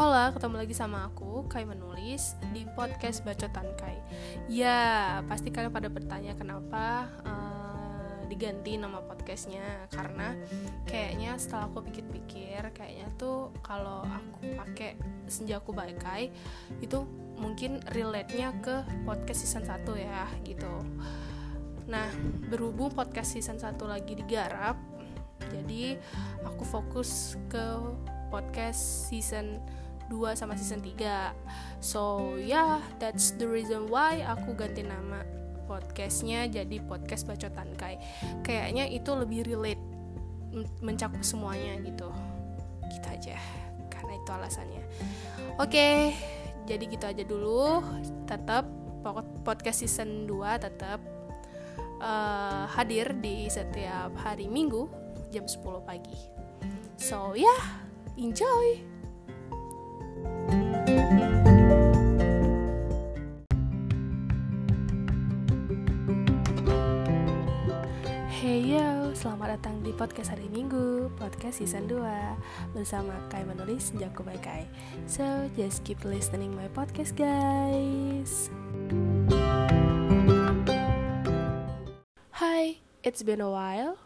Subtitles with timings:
[0.00, 4.00] Hola, ketemu lagi sama aku, Kai menulis di podcast Bacotan Kai.
[4.48, 9.60] Ya, pasti kalian pada bertanya kenapa uh, diganti nama podcastnya
[9.92, 10.32] karena
[10.88, 14.96] kayaknya setelah aku pikir-pikir, kayaknya tuh kalau aku pakai
[15.28, 16.32] Senjaku Kai
[16.80, 17.04] itu
[17.36, 20.80] mungkin relate-nya ke podcast season 1 ya, gitu.
[21.92, 22.08] Nah,
[22.48, 24.80] berhubung podcast season 1 lagi digarap,
[25.52, 26.00] jadi
[26.48, 27.68] aku fokus ke
[28.32, 29.60] podcast season
[30.10, 31.30] 2 sama season 3
[31.78, 35.22] so yeah that's the reason why aku ganti nama
[35.70, 38.02] podcastnya jadi podcast bacotan kai.
[38.42, 39.78] Kayaknya itu lebih relate
[40.82, 42.10] mencakup semuanya gitu.
[42.90, 43.38] Gitu aja
[43.86, 44.82] karena itu alasannya.
[45.62, 45.96] Oke okay,
[46.66, 47.86] jadi gitu aja dulu.
[48.26, 48.66] Tetap
[49.46, 50.98] podcast season 2 tetap
[52.02, 54.90] uh, hadir di setiap hari minggu
[55.30, 56.18] jam 10 pagi.
[56.98, 57.86] So yeah
[58.18, 58.89] enjoy
[68.40, 72.00] Hey yo, selamat datang di podcast hari Minggu, podcast season 2
[72.72, 74.64] Bersama Kai menulis Jago by Kai.
[75.04, 75.22] So,
[75.60, 78.48] just keep listening my podcast guys.
[82.32, 84.00] Hai, it's been a while.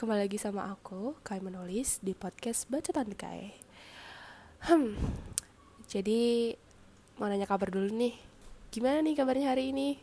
[0.00, 3.52] Kembali lagi sama aku, Kai menulis di podcast Bacotan Kai.
[4.64, 4.96] Hmm,
[5.88, 6.52] jadi
[7.16, 8.12] mau nanya kabar dulu nih.
[8.68, 9.96] Gimana nih kabarnya hari ini?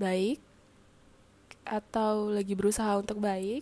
[0.00, 0.40] Baik?
[1.68, 3.60] Atau lagi berusaha untuk baik?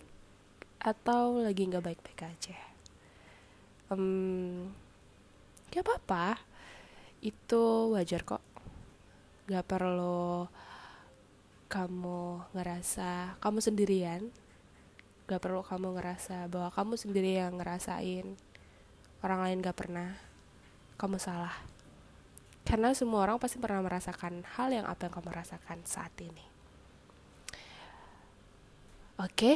[0.79, 2.55] Atau lagi nggak baik-baik aja?
[3.91, 4.71] Um,
[5.67, 6.39] gak apa-apa.
[7.19, 8.43] Itu wajar kok.
[9.51, 10.47] Gak perlu
[11.67, 14.31] kamu ngerasa kamu sendirian.
[15.27, 18.39] Gak perlu kamu ngerasa bahwa kamu sendiri yang ngerasain
[19.19, 20.24] orang lain gak pernah
[20.95, 21.55] kamu salah.
[22.65, 26.45] Karena semua orang pasti pernah merasakan hal yang apa yang kamu rasakan saat ini.
[29.15, 29.55] Oke,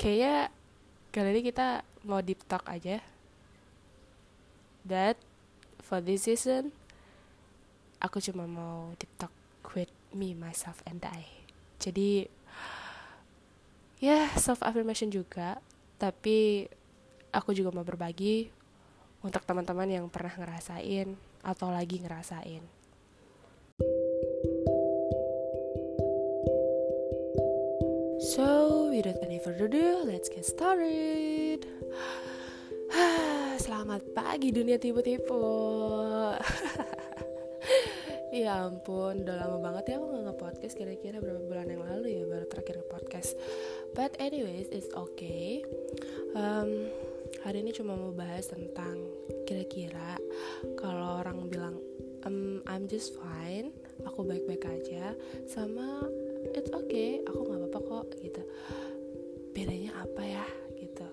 [0.00, 0.48] kayaknya
[1.12, 3.02] kali ini kita mau deep talk aja.
[4.84, 5.20] But
[5.84, 6.72] for this season,
[8.00, 9.32] aku cuma mau deep talk
[9.76, 11.28] with me, myself, and I.
[11.76, 12.24] Jadi,
[14.00, 15.60] ya self affirmation juga,
[16.00, 16.64] tapi
[17.34, 18.48] aku juga mau berbagi
[19.24, 22.60] untuk teman-teman yang pernah ngerasain atau lagi ngerasain.
[28.20, 31.64] So, without any further ado, let's get started.
[33.64, 35.40] Selamat pagi dunia tipu-tipu.
[38.34, 42.22] ya ampun, udah lama banget ya aku nggak nge-podcast kira-kira berapa bulan yang lalu ya
[42.28, 43.40] baru terakhir nge-podcast.
[43.96, 45.64] But anyways, it's okay.
[46.36, 46.92] Um,
[47.42, 49.00] hari ini cuma mau bahas tentang
[49.48, 50.20] kira-kira
[50.78, 51.74] kalau orang bilang
[52.22, 53.74] um, I'm just fine
[54.06, 55.16] aku baik-baik aja
[55.48, 56.06] sama
[56.54, 58.42] it's okay aku nggak apa-apa kok gitu.
[59.54, 60.46] Bedanya apa ya
[60.76, 61.06] gitu.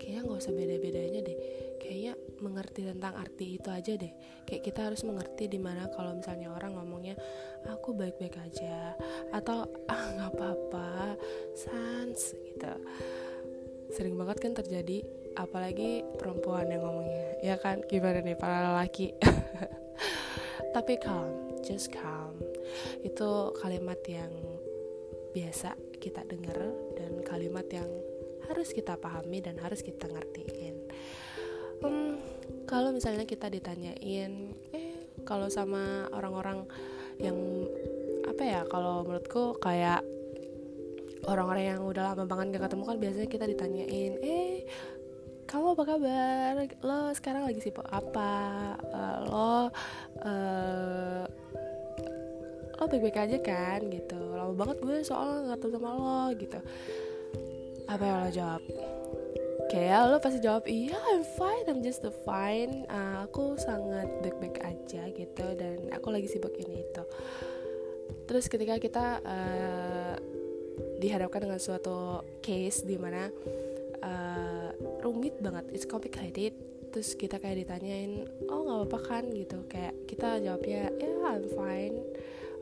[0.00, 1.38] Kayaknya nggak usah beda-bedanya deh.
[1.80, 4.12] Kayaknya mengerti tentang arti itu aja deh.
[4.48, 7.16] Kayak kita harus mengerti di mana kalau misalnya orang ngomongnya
[7.68, 8.96] aku baik-baik aja
[9.32, 11.18] atau ah nggak apa-apa.
[11.56, 12.72] Sans gitu.
[13.92, 17.26] Sering banget kan terjadi apalagi perempuan yang ngomongnya.
[17.42, 17.82] Ya kan?
[17.86, 19.14] Gimana nih para lelaki?
[20.74, 21.60] Tapi calm.
[21.62, 22.38] Just calm.
[23.02, 24.30] Itu kalimat yang
[25.34, 26.58] biasa kita dengar
[26.94, 27.88] dan kalimat yang
[28.46, 30.76] harus kita pahami dan harus kita ngertiin.
[31.82, 32.16] Um,
[32.64, 34.94] kalau misalnya kita ditanyain eh
[35.26, 36.64] kalau sama orang-orang
[37.18, 37.36] yang
[38.24, 40.04] apa ya kalau menurutku kayak
[41.24, 44.53] orang-orang yang udah lama banget gak ketemu kan biasanya kita ditanyain eh
[45.54, 46.50] kamu apa kabar?
[46.82, 48.74] Lo sekarang lagi sibuk apa?
[48.90, 49.54] Uh, lo
[50.26, 51.22] uh,
[52.74, 53.86] lo baik-baik aja kan?
[53.86, 54.18] Gitu.
[54.18, 56.58] Lama banget gue soal nggak sama lo gitu.
[57.86, 58.62] Apa yang lo jawab?
[59.70, 62.82] Kayak lo pasti jawab iya I'm fine I'm just fine.
[62.90, 65.46] Uh, aku sangat baik-baik aja gitu.
[65.54, 67.04] Dan aku lagi sibuk ini itu.
[68.26, 70.18] Terus ketika kita uh,
[70.98, 73.30] dihadapkan dengan suatu case di mana
[74.04, 74.70] uh,
[75.00, 76.52] rumit banget it's complicated.
[76.92, 79.24] Terus kita kayak ditanyain oh nggak apa-apa kan?
[79.32, 79.64] Gitu.
[79.66, 81.96] Kayak kita jawabnya ya yeah, I'm fine.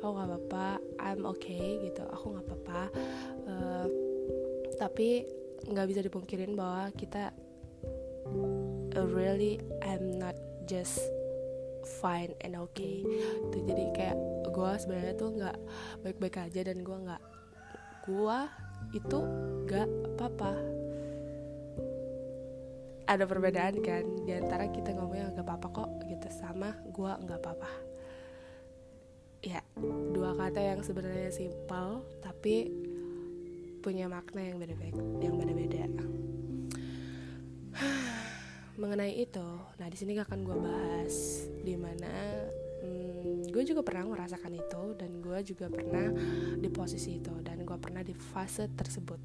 [0.01, 0.67] Oh nggak apa-apa
[1.03, 2.07] I'm okay gitu.
[2.07, 2.83] Aku nggak apa-apa.
[3.45, 3.87] Uh,
[4.79, 5.27] tapi
[5.69, 7.31] nggak bisa dipungkirin bahwa kita
[8.97, 10.35] uh, really I'm not
[10.67, 10.99] just
[12.01, 13.03] fine and okay.
[13.51, 14.19] Tuh jadi kayak
[14.53, 15.59] gue sebenarnya tuh nggak
[16.05, 17.23] baik-baik aja dan gue nggak
[18.05, 18.39] gue
[18.93, 19.19] itu
[19.65, 20.82] nggak apa-apa
[23.13, 24.05] ada perbedaan kan?
[24.25, 27.71] Di antara kita ngomongnya nggak apa-apa kok gitu sama gue nggak apa-apa.
[29.43, 29.61] Ya
[30.15, 32.73] dua kata yang sebenarnya simpel tapi
[33.83, 35.85] punya makna yang beda-beda yang beda-beda.
[38.81, 42.49] Mengenai itu nah di sini akan gue bahas di mana
[42.81, 46.09] hmm, gue juga pernah merasakan itu dan gue juga pernah
[46.57, 49.21] di posisi itu dan gue pernah di fase tersebut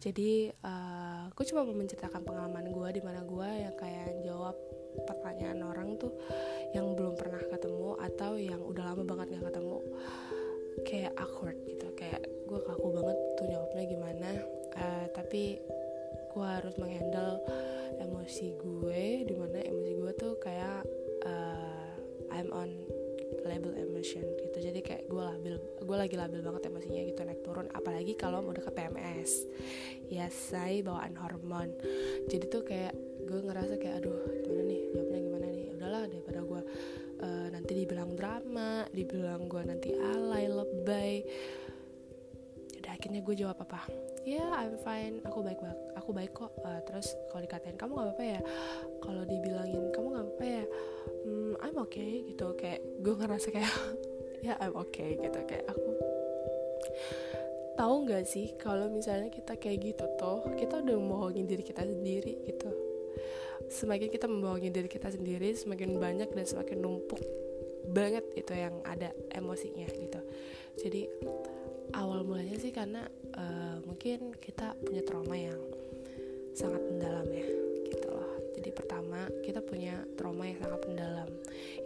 [0.00, 4.56] jadi uh, gue cuma mau menceritakan pengalaman gue di mana gue yang kayak jawab
[5.04, 6.16] pertanyaan orang tuh
[6.72, 9.78] yang belum pernah ketemu atau yang udah lama banget gak ketemu.
[10.88, 14.30] Kayak awkward gitu kayak gue kaku banget tuh jawabnya gimana.
[14.72, 15.60] Uh, tapi
[16.32, 17.44] gue harus menghandle
[18.00, 20.80] emosi gue di mana emosi gue tuh kayak
[21.28, 21.92] uh,
[22.32, 22.72] I'm on
[23.44, 24.58] label emotion gitu.
[24.58, 27.66] Jadi kayak gue labil gue lagi labil banget emosinya gitu naik turun.
[27.72, 29.46] Apalagi kalau mau deket PMS
[30.10, 31.70] ya saya bawaan hormon.
[32.26, 32.94] Jadi tuh kayak
[33.24, 34.80] gue ngerasa kayak aduh gimana nih?
[34.94, 35.66] Jawabnya gimana nih?
[35.76, 36.62] Udahlah daripada gue
[37.20, 41.59] uh, nanti dibilang drama dibilang gue nanti alay lebay udah
[43.00, 43.88] akhirnya gue jawab apa?
[44.28, 45.24] Ya yeah, I'm fine.
[45.24, 46.50] Aku baik banget aku baik kok.
[46.66, 48.40] Uh, terus kalau dikatain kamu nggak apa-apa ya?
[48.98, 50.64] Kalau dibilangin kamu nggak apa-apa ya?
[51.22, 52.46] Hmm, I'm okay gitu.
[52.58, 53.72] Kayak gue ngerasa kayak
[54.46, 55.38] ya I'm okay gitu.
[55.46, 55.90] Kayak aku
[57.78, 62.42] tahu nggak sih kalau misalnya kita kayak gitu toh kita udah membohongin diri kita sendiri
[62.42, 62.70] gitu.
[63.70, 67.22] Semakin kita membohongin diri kita sendiri semakin banyak dan semakin numpuk
[67.86, 70.20] banget itu yang ada emosinya gitu.
[70.74, 71.06] Jadi
[71.94, 75.58] awal mulanya sih karena uh, mungkin kita punya trauma yang
[76.54, 77.46] sangat mendalam ya
[77.90, 78.36] gitu loh.
[78.58, 81.30] Jadi pertama kita punya trauma yang sangat mendalam.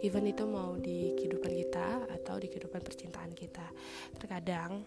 [0.01, 3.65] Even itu mau di kehidupan kita atau di kehidupan percintaan kita.
[4.19, 4.83] Terkadang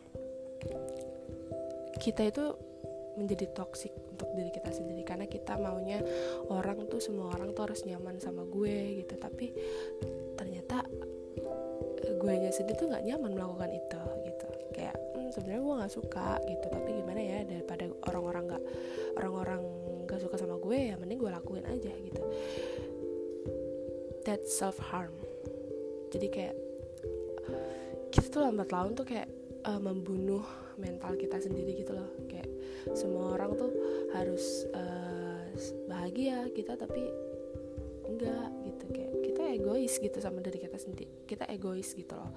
[1.98, 2.44] kita itu
[3.18, 5.02] menjadi toksik untuk diri kita sendiri.
[5.02, 5.98] Karena kita maunya
[6.50, 9.14] orang tuh semua orang tuh harus nyaman sama gue gitu.
[9.18, 9.46] Tapi
[10.38, 10.86] ternyata
[12.18, 13.70] gue nya sendiri tuh nggak nyaman melakukan
[15.32, 16.66] sebenarnya gue nggak suka gitu.
[16.68, 18.64] Tapi gimana ya daripada orang-orang nggak
[19.18, 19.60] orang-orang
[20.08, 22.22] nggak suka sama gue ya mending gue lakuin aja gitu.
[24.28, 25.16] That self harm
[26.08, 26.56] jadi kayak
[28.08, 29.28] kita tuh lambat laun tuh kayak
[29.68, 30.44] uh, membunuh
[30.80, 32.08] mental kita sendiri gitu loh.
[32.28, 32.48] Kayak
[32.96, 33.70] semua orang tuh
[34.16, 35.44] harus uh,
[35.86, 37.04] bahagia kita tapi
[38.08, 38.84] enggak gitu.
[38.88, 42.32] Kayak kita egois gitu sama diri kita sendiri kita egois gitu loh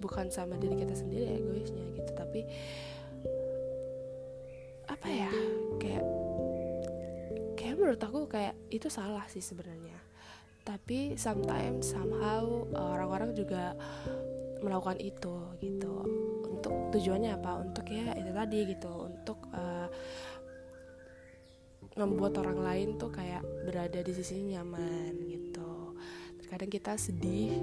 [0.00, 2.10] bukan sama diri kita sendiri egoisnya gitu.
[2.16, 2.40] Tapi
[4.86, 5.30] apa ya
[5.82, 6.04] kayak
[7.58, 9.96] kayak menurut aku kayak itu salah sih sebenarnya.
[10.66, 13.78] Tapi sometimes somehow orang-orang juga
[14.64, 15.94] melakukan itu gitu.
[16.50, 17.62] Untuk tujuannya apa?
[17.62, 18.92] Untuk ya itu tadi gitu.
[19.06, 19.86] Untuk uh,
[21.96, 25.35] membuat orang lain tuh kayak berada di sisi nyaman gitu
[26.46, 27.58] terkadang kita sedih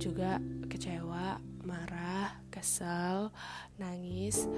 [0.00, 0.40] juga
[0.72, 1.36] kecewa,
[1.68, 3.28] marah, kesel,
[3.76, 4.48] nangis.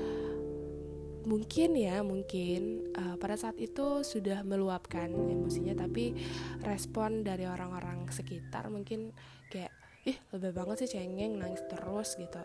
[1.27, 6.15] Mungkin ya, mungkin uh, pada saat itu sudah meluapkan emosinya, tapi
[6.62, 9.11] respon dari orang-orang sekitar mungkin
[9.50, 9.75] kayak
[10.06, 12.43] ih lebih banget sih cengeng nangis terus gitu.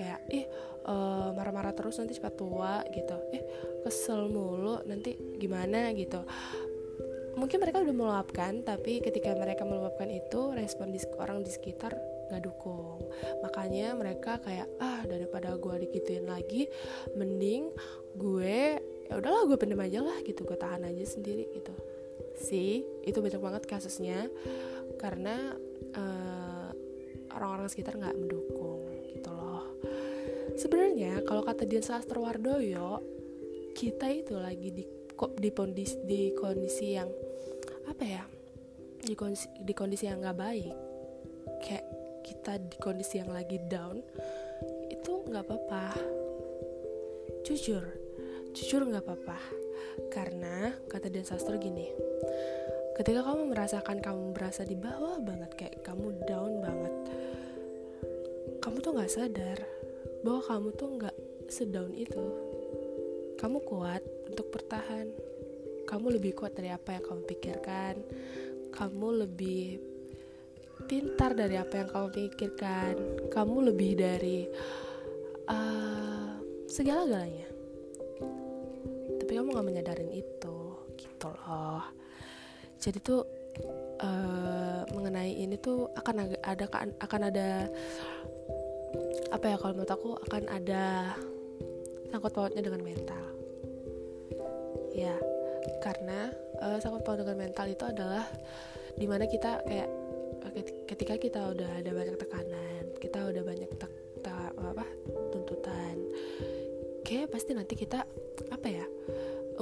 [0.00, 0.48] Kayak ih
[0.88, 3.20] uh, marah-marah terus nanti cepat tua gitu.
[3.36, 3.44] Ih
[3.84, 6.24] kesel mulu nanti gimana gitu
[7.38, 11.94] mungkin mereka udah meluapkan tapi ketika mereka meluapkan itu respon di, orang di sekitar
[12.28, 13.00] nggak dukung.
[13.40, 16.68] Makanya mereka kayak ah daripada gue digituin lagi
[17.16, 17.72] mending
[18.18, 21.72] gue ya udahlah gue pendem aja lah gitu gue tahan aja sendiri gitu.
[22.36, 24.28] Sih itu banyak banget kasusnya
[25.00, 25.56] karena
[25.96, 26.70] uh,
[27.32, 29.64] orang-orang sekitar nggak mendukung gitu loh.
[30.58, 33.00] Sebenarnya kalau kata Dian Sastrowardoyo
[33.72, 34.97] kita itu lagi di
[35.38, 37.10] di kondisi di kondisi yang
[37.90, 38.22] apa ya
[39.02, 40.76] di kondisi, di kondisi yang nggak baik.
[41.64, 41.86] Kayak
[42.22, 43.98] kita di kondisi yang lagi down
[44.90, 45.84] itu nggak apa-apa.
[47.42, 47.82] Jujur
[48.54, 49.38] jujur nggak apa-apa.
[50.14, 51.90] Karena kata dan sastra gini
[52.98, 56.94] ketika kamu merasakan kamu berasa di bawah banget kayak kamu down banget
[58.58, 59.58] kamu tuh nggak sadar
[60.26, 61.16] bahwa kamu tuh nggak
[61.48, 62.24] sedown itu.
[63.38, 65.08] Kamu kuat untuk bertahan.
[65.88, 67.94] Kamu lebih kuat dari apa yang kamu pikirkan.
[68.72, 69.80] Kamu lebih
[70.84, 72.94] pintar dari apa yang kamu pikirkan.
[73.32, 74.44] Kamu lebih dari
[75.48, 76.36] uh,
[76.68, 77.48] segala-galanya.
[79.24, 80.58] Tapi kamu gak menyadarin itu
[81.00, 81.82] gitu loh.
[82.78, 83.24] Jadi tuh
[84.04, 86.66] uh, mengenai ini tuh akan ada
[87.02, 87.48] akan ada
[89.28, 91.12] apa ya kalau menurut aku akan ada
[92.08, 93.37] sangkut pautnya dengan mental
[94.98, 95.14] ya
[95.84, 98.26] karena uh, self dengan mental itu adalah
[98.98, 99.90] di mana kita kayak
[100.90, 103.92] ketika kita udah ada banyak tekanan kita udah banyak tek,
[104.24, 104.86] ta, apa
[105.30, 105.96] tuntutan
[107.06, 108.02] kayak pasti nanti kita
[108.50, 108.86] apa ya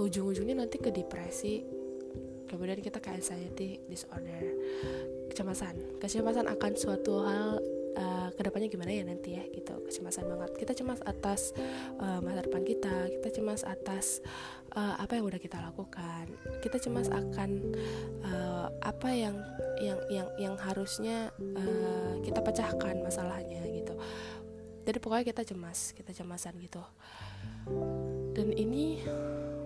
[0.00, 1.64] ujung-ujungnya nanti ke depresi
[2.48, 4.44] kemudian kita ke anxiety disorder
[5.36, 6.00] kecemasan.
[6.00, 7.60] Kecemasan akan suatu hal
[7.96, 9.74] uh, ke depannya gimana ya nanti ya gitu.
[9.88, 10.50] Kecemasan banget.
[10.60, 11.56] Kita cemas atas
[11.98, 13.10] uh, masa depan kita.
[13.18, 14.20] Kita cemas atas
[14.76, 16.28] uh, apa yang udah kita lakukan.
[16.60, 17.50] Kita cemas akan
[18.22, 19.36] uh, apa yang
[19.80, 23.96] yang yang yang harusnya uh, kita pecahkan masalahnya gitu.
[24.86, 26.84] Jadi pokoknya kita cemas kita cemasan gitu.
[28.36, 29.02] Dan ini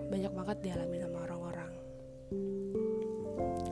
[0.09, 1.71] banyak banget dialami sama orang-orang.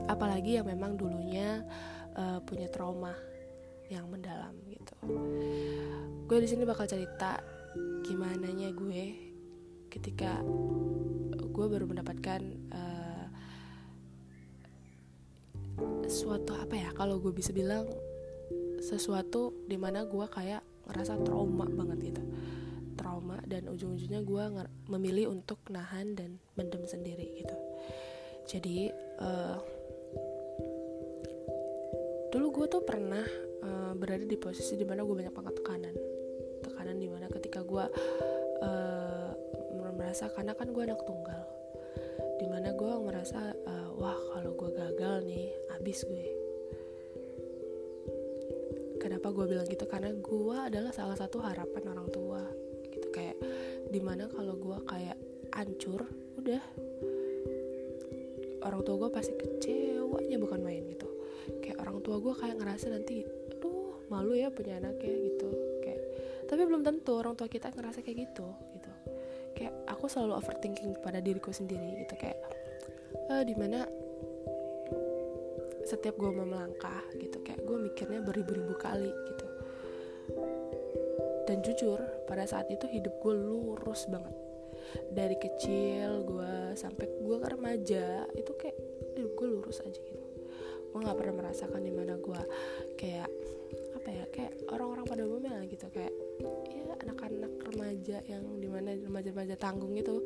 [0.06, 1.66] Apalagi yang memang dulunya
[2.14, 3.14] uh, punya trauma
[3.90, 4.94] yang mendalam gitu.
[6.30, 7.42] Gue di sini bakal cerita
[8.06, 9.02] gimana nya gue
[9.90, 10.38] ketika
[11.50, 13.26] gue baru mendapatkan uh,
[16.06, 17.90] suatu apa ya kalau gue bisa bilang
[18.80, 22.22] sesuatu di mana gue kayak ngerasa trauma banget gitu.
[22.94, 24.44] Trauma dan ujung-ujungnya gue
[24.86, 27.56] memilih untuk nahan dan mendem sendiri gitu.
[28.46, 29.58] Jadi uh,
[32.30, 35.94] dulu gue tuh pernah uh, berada di posisi di mana gue banyak banget tekanan.
[36.60, 37.84] Tekanan di mana ketika gue
[38.64, 39.30] uh,
[40.10, 41.42] merasa karena kan gue anak tunggal.
[42.40, 45.48] Di mana gue merasa uh, wah kalau gue gagal nih
[45.78, 46.26] abis gue.
[49.00, 49.84] Kenapa gue bilang gitu?
[49.88, 52.42] Karena gue adalah salah satu harapan orang tua
[52.92, 53.08] gitu.
[53.12, 53.38] Kayak
[53.88, 55.16] di mana kalau gue kayak
[55.56, 56.04] hancur
[56.36, 56.62] udah.
[58.60, 61.08] Orang tua gue pasti kecewanya bukan main gitu.
[61.64, 63.24] Kayak orang tua gue kayak ngerasa nanti
[64.10, 65.48] malu ya punya anak ya gitu.
[65.80, 66.02] Kayak
[66.50, 68.90] tapi belum tentu orang tua kita ngerasa kayak gitu gitu.
[69.54, 72.38] Kayak aku selalu overthinking pada diriku sendiri gitu kayak
[73.30, 73.86] uh, di mana
[75.86, 77.38] setiap gue mau melangkah gitu.
[77.46, 79.46] Kayak gue mikirnya beribu-ribu kali gitu.
[81.46, 81.98] Dan jujur
[82.30, 84.34] pada saat itu hidup gue lurus banget.
[85.10, 88.76] Dari kecil gue sampai gue ke remaja itu kayak
[89.14, 90.26] hidup gue lurus aja gitu.
[90.90, 92.42] Gue nggak pernah merasakan di mana gue
[92.98, 93.39] kayak ya
[94.40, 96.14] kayak orang-orang pada umumnya gitu kayak
[96.72, 100.16] ya anak-anak remaja yang di mana remaja-remaja tanggung itu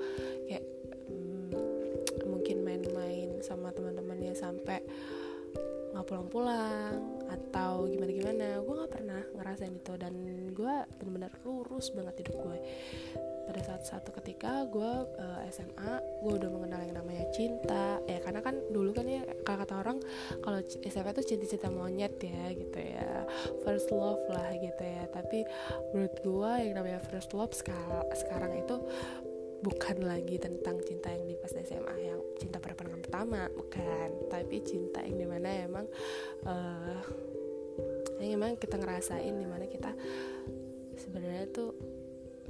[0.47, 0.63] kayak
[1.11, 1.51] hmm,
[2.23, 4.79] mungkin main-main sama teman-temannya sampai
[5.91, 6.95] nggak pulang-pulang
[7.35, 8.63] atau gimana-gimana.
[8.63, 10.15] Gue nggak pernah ngerasain itu dan
[10.55, 12.59] gue benar-benar lurus banget hidup gue
[13.45, 18.01] pada saat satu ketika gue uh, SMA gue udah mengenal yang namanya cinta.
[18.09, 19.99] Ya karena kan dulu kan ya kalau kata orang
[20.41, 23.29] kalau SMA tuh cinta-cinta monyet ya gitu ya.
[23.63, 25.05] First love lah gitu ya.
[25.13, 25.45] Tapi
[25.93, 28.77] menurut gue yang namanya first love sekarang sekarang itu
[29.65, 32.77] bukan lagi tentang cinta yang di pas SMA yang cinta pada
[33.15, 34.27] pertama bukan.
[34.27, 35.87] Tapi cinta yang di mana emang
[36.51, 36.99] uh,
[38.19, 39.95] yang emang kita ngerasain di mana kita
[40.99, 41.71] sebenarnya tuh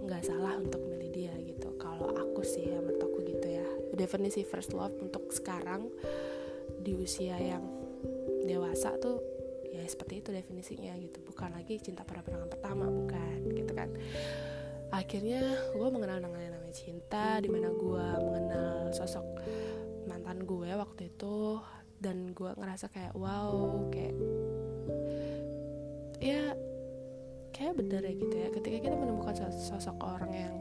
[0.01, 1.77] nggak salah untuk milih dia gitu.
[1.77, 3.67] Kalau aku sih ya menurut aku gitu ya.
[3.93, 5.93] Definisi first love untuk sekarang
[6.81, 7.69] di usia yang
[8.49, 9.21] dewasa tuh
[9.69, 11.21] ya seperti itu definisinya gitu.
[11.29, 13.93] Bukan lagi cinta pada pandangan pertama bukan gitu kan.
[14.97, 15.45] Akhirnya
[15.77, 19.27] gue mengenal dengan yang namanya cinta di mana gue mengenal sosok
[20.25, 21.61] mantan gue waktu itu
[22.01, 24.17] dan gue ngerasa kayak wow kayak
[26.17, 26.57] ya
[27.53, 28.49] kayak bener ya gitu ya.
[28.49, 30.55] Ketika kita menemukan sosok orang yang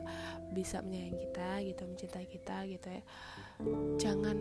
[0.51, 3.01] bisa menyayangi kita gitu mencintai kita gitu ya
[3.96, 4.38] jangan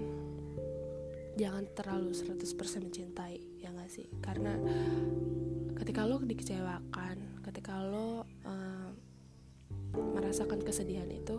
[1.39, 2.43] jangan terlalu 100%
[2.83, 4.11] mencintai ya gak sih?
[4.19, 4.59] Karena
[5.79, 8.91] ketika lo dikecewakan ketika lo uh,
[10.19, 11.39] merasakan kesedihan itu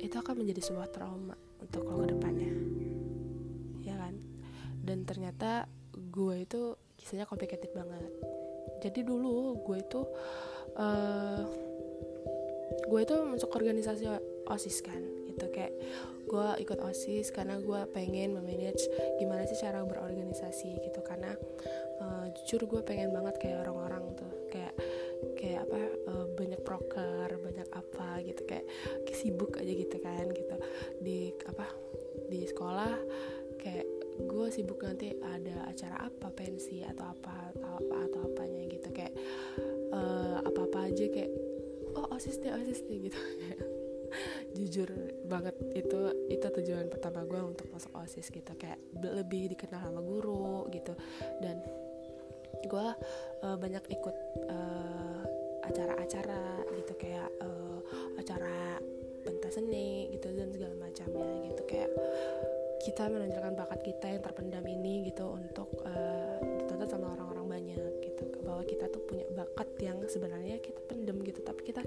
[0.00, 2.52] itu akan menjadi sebuah trauma untuk lo ke depannya.
[3.80, 4.14] Ya kan?
[4.84, 5.64] Dan ternyata
[5.96, 8.12] gue itu kisahnya complicated banget.
[8.84, 10.00] Jadi dulu gue itu
[10.76, 11.42] uh,
[12.84, 14.04] gue itu masuk organisasi
[14.44, 15.48] osis kan gitu.
[15.48, 15.72] Kayak
[16.28, 18.84] gue ikut osis karena gue pengen memanage
[19.16, 21.00] gimana sih cara berorganisasi gitu.
[21.00, 21.32] Karena
[22.04, 24.32] uh, jujur gue pengen banget kayak orang-orang tuh.
[24.52, 24.74] Kayak
[25.40, 25.80] kayak apa
[26.12, 27.13] uh, banyak proker
[28.24, 28.66] gitu kayak
[29.12, 30.56] sibuk aja gitu kan gitu.
[31.00, 31.66] Di apa
[32.28, 32.94] di sekolah
[33.60, 33.86] kayak
[34.24, 38.88] gue sibuk nanti ada acara apa pensi atau apa atau apa atau apanya gitu.
[38.90, 39.14] Kayak
[39.92, 41.32] uh, eh, apa apa aja kayak
[41.94, 43.20] oh osis deh osis deh gitu.
[44.56, 44.90] Jujur
[45.26, 46.00] banget itu
[46.30, 48.52] itu tujuan pertama gue untuk masuk osis gitu.
[48.54, 50.94] Kayak lebih dikenal sama guru gitu.
[51.42, 51.58] Dan
[52.64, 52.86] gue
[53.44, 54.16] uh, banyak ikut
[54.48, 55.13] uh,
[55.64, 57.80] acara-acara gitu kayak uh,
[58.20, 58.78] acara
[59.24, 61.62] pentas seni gitu dan segala macamnya gitu.
[62.84, 68.28] Kita menunjukkan bakat kita yang terpendam ini gitu untuk uh, ditonton sama orang-orang banyak gitu.
[68.44, 71.80] Bahwa kita tuh punya bakat yang sebenarnya kita pendem gitu tapi kita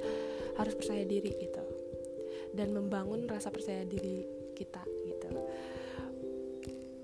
[0.57, 1.62] harus percaya diri gitu.
[2.57, 4.25] Dan membangun rasa percaya diri
[4.57, 5.29] kita gitu.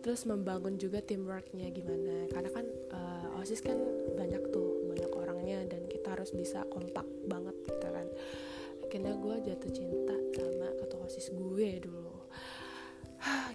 [0.03, 2.27] Terus membangun juga teamworknya gimana?
[2.33, 3.77] Karena kan uh, osis kan
[4.17, 4.82] banyak tuh
[6.23, 8.07] harus bisa kompak banget gitu kan.
[8.79, 12.15] Akhirnya gue jatuh cinta sama ketua osis gue dulu.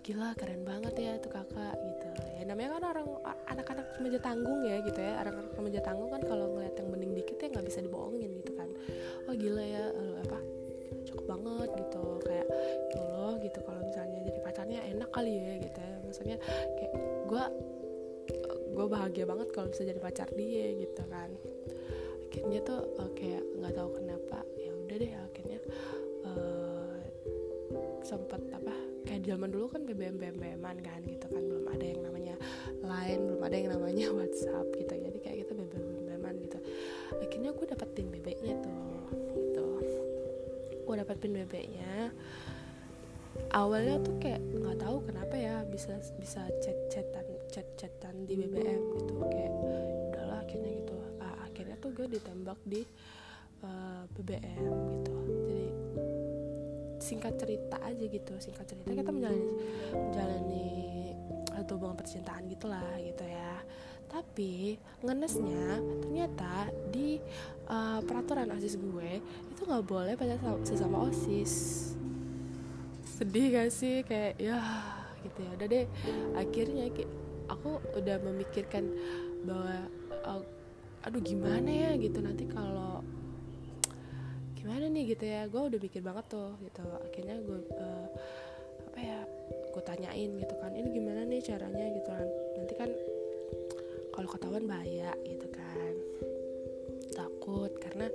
[0.04, 2.08] Gila keren banget ya tuh kakak gitu.
[2.36, 3.08] Ya namanya kan orang
[3.48, 5.16] anak-anak meja tanggung ya gitu ya.
[5.24, 8.68] Anak-anak meja tanggung kan kalau ngeliat yang bening dikit ya nggak bisa dibohongin gitu kan.
[9.24, 10.38] Oh gila ya uh, apa?
[11.08, 12.48] Cakep banget gitu kayak
[12.92, 15.94] ya loh gitu kalau misalnya jadi pacarnya enak kali ya gitu ya.
[16.04, 16.36] Maksudnya
[16.76, 16.92] kayak
[17.28, 17.44] gue
[18.76, 21.32] gue bahagia banget kalau bisa jadi pacar dia gitu kan
[22.28, 25.60] akhirnya tuh uh, kayak nggak tahu kenapa ya udah deh akhirnya
[26.28, 26.96] uh,
[28.04, 28.76] sempet apa
[29.08, 32.36] kayak zaman dulu kan BBM BBM-an kan gitu kan belum ada yang namanya
[32.84, 36.58] lain belum ada yang namanya WhatsApp gitu jadi kayak kita BBM BBM-an gitu.
[37.16, 38.76] Akhirnya gue dapetin BB-nya tuh
[39.32, 39.66] gitu.
[40.84, 42.12] Gue dapetin BB-nya
[43.54, 48.82] awalnya tuh kayak nggak tahu kenapa ya bisa bisa chat chatan chat chatan di BBM
[48.98, 49.52] gitu kayak
[50.10, 50.97] udahlah akhirnya gitu
[51.78, 52.82] tuh gue ditembak di
[53.62, 55.14] uh, eh, BBM gitu.
[55.24, 55.62] Jadi
[56.98, 59.48] singkat cerita aja gitu singkat cerita kita menjalani
[59.94, 60.66] menjalani
[61.68, 63.62] hubungan percintaan gitulah gitu ya.
[64.08, 67.20] Tapi ngenesnya ternyata di
[67.68, 69.20] uh, peraturan osis gue
[69.52, 71.84] itu nggak boleh pada sesama osis.
[73.04, 74.00] Sedih gak sih?
[74.06, 74.60] Kayak ya
[75.22, 75.50] gitu ya.
[75.54, 75.84] Udah deh
[76.34, 76.84] akhirnya
[77.52, 78.88] aku udah memikirkan
[79.44, 79.76] bahwa
[80.24, 80.42] uh,
[81.08, 81.90] aduh gimana ya?
[81.96, 82.20] Gitu.
[82.20, 83.00] Nanti kalau
[84.52, 85.16] gimana nih?
[85.16, 85.48] Gitu ya.
[85.48, 86.84] Gue udah mikir banget tuh gitu.
[86.84, 88.08] Akhirnya gue uh,
[88.92, 91.86] apa ya gue tanyain gitu kan ini gimana nih caranya?
[91.96, 92.26] Gitu kan.
[92.60, 92.90] Nanti kan
[94.12, 95.92] kalau ketahuan bahaya gitu kan.
[97.16, 98.06] Takut karena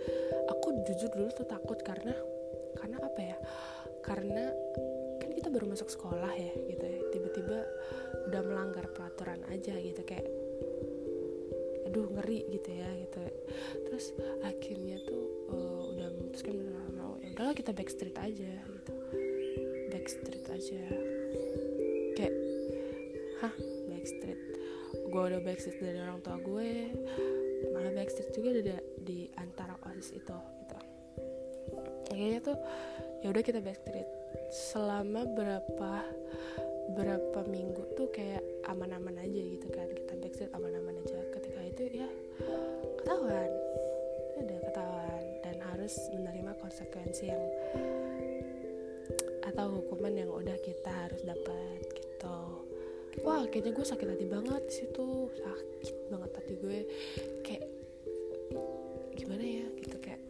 [0.53, 2.13] aku jujur dulu tuh takut karena
[2.77, 3.37] karena apa ya
[4.05, 4.53] karena
[5.17, 7.01] kan kita baru masuk sekolah ya gitu ya.
[7.09, 7.57] Tiba-tiba
[8.29, 10.05] udah melanggar peraturan aja gitu.
[10.05, 10.29] Kayak
[11.93, 13.21] aduh ngeri gitu ya gitu.
[13.85, 14.05] Terus
[14.41, 16.57] akhirnya tuh uh, udah memutuskan
[16.97, 17.21] mau.
[17.21, 18.93] Ya udahlah kita backstreet aja gitu.
[19.93, 20.81] Backstreet aja.
[22.17, 22.33] Kayak
[23.45, 23.53] hah
[23.93, 24.41] backstreet?
[25.05, 26.97] Gue udah backstreet dari orang tua gue.
[27.77, 30.77] Malah backstreet juga ada di antara osis itu gitu.
[32.09, 32.57] Akhirnya tuh
[33.21, 34.09] ya udah kita backstreet.
[34.49, 36.01] Selama berapa
[36.97, 39.85] berapa minggu tuh kayak aman-aman aja gitu kan.
[39.93, 41.21] Kita backstreet aman-aman aja
[43.13, 43.51] ketahuan.
[44.41, 47.45] Ada ketahuan dan harus menerima konsekuensi yang
[49.45, 52.41] atau hukuman yang udah kita harus dapat gitu.
[53.21, 55.29] Wah kayaknya gue sakit hati banget di situ.
[55.29, 56.79] Sakit banget hati gue.
[57.45, 57.65] Kayak
[59.13, 60.21] gimana ya gitu kayak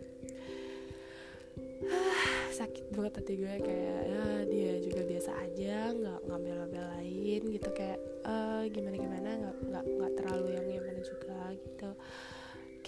[2.60, 3.54] sakit banget hati gue.
[3.64, 7.70] Kayak ya dia juga biasa aja nggak ngambil-ngambil lain gitu.
[7.72, 11.92] Kayak uh, gimana gimana nggak nggak nggak terlalu yang gimana juga gitu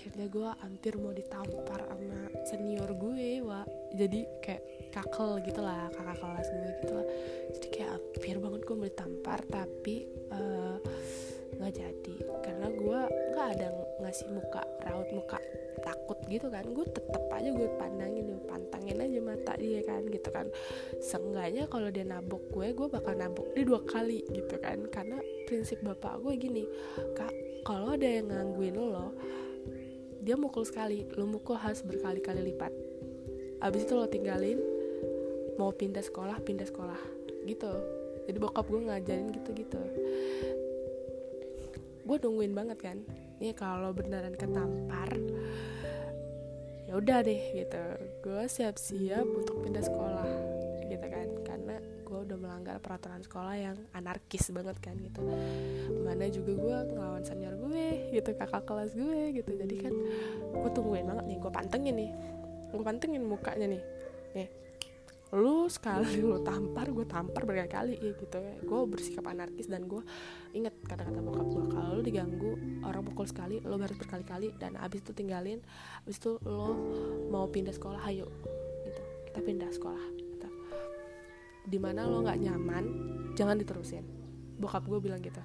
[0.06, 3.66] akhirnya gue hampir mau ditampar sama senior gue wa.
[3.98, 7.08] Jadi kayak kakel gitu lah kakak kelas gue gitu lah.
[7.58, 10.78] Jadi kayak hampir banget gue mau ditampar tapi uh,
[11.58, 12.16] nggak jadi.
[12.46, 13.00] Karena gue
[13.34, 13.68] nggak ada
[14.06, 15.42] ngasih muka raut muka
[15.82, 16.70] takut gitu kan.
[16.70, 20.46] Gue tetep aja gue pandangin gue pantangin aja mata dia kan gitu kan.
[21.02, 24.86] Seenggaknya kalau dia nabok gue gue bakal nabok dia dua kali gitu kan.
[24.86, 25.18] Karena
[25.50, 26.64] prinsip bapak gue gini
[27.18, 27.34] kak
[27.66, 29.10] kalau ada yang ngangguin lo
[30.26, 31.06] dia mukul sekali.
[31.14, 32.74] Lo mukul harus berkali-kali lipat.
[33.62, 34.58] Abis itu lo tinggalin
[35.56, 36.98] mau pindah sekolah pindah sekolah.
[37.46, 37.72] Gitu.
[38.26, 39.78] Jadi bokap gue ngajarin gitu-gitu.
[42.02, 42.98] Gue nungguin banget kan.
[43.38, 45.14] Ini kalau beneran ketampar
[46.90, 47.86] ya udah deh gitu.
[48.26, 50.30] Gue siap-siap untuk pindah sekolah
[50.90, 51.28] gitu kan
[52.26, 55.22] udah melanggar peraturan sekolah yang anarkis banget kan gitu.
[56.04, 59.52] Mana juga gue ngelawan senior gue gitu kakak kelas gue gitu.
[59.54, 59.94] Jadi kan
[60.52, 62.12] gue tungguin banget nih gue pantengin nih.
[62.74, 63.84] Gue pantengin mukanya nih.
[64.36, 64.50] Nih
[65.36, 68.38] lu sekali lu tampar gue tampar berkali-kali ya gitu.
[68.40, 70.00] Ya gue bersikap anarkis dan gue
[70.56, 75.04] inget kata-kata bokap gue kalau lu diganggu orang pukul sekali lo harus berkali-kali dan abis
[75.04, 75.60] itu tinggalin
[76.08, 76.78] abis itu lo
[77.34, 78.30] mau pindah sekolah ayo
[78.88, 79.02] gitu.
[79.28, 80.25] Kita pindah sekolah.
[81.66, 82.86] Di mana lo nggak nyaman
[83.36, 84.06] jangan diterusin.
[84.56, 85.42] Bokap gue bilang gitu.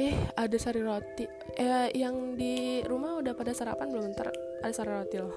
[0.00, 1.28] Eh ada sari roti.
[1.58, 4.16] Eh yang di rumah udah pada sarapan belum?
[4.16, 4.32] Ntar
[4.64, 5.36] ada sari roti loh.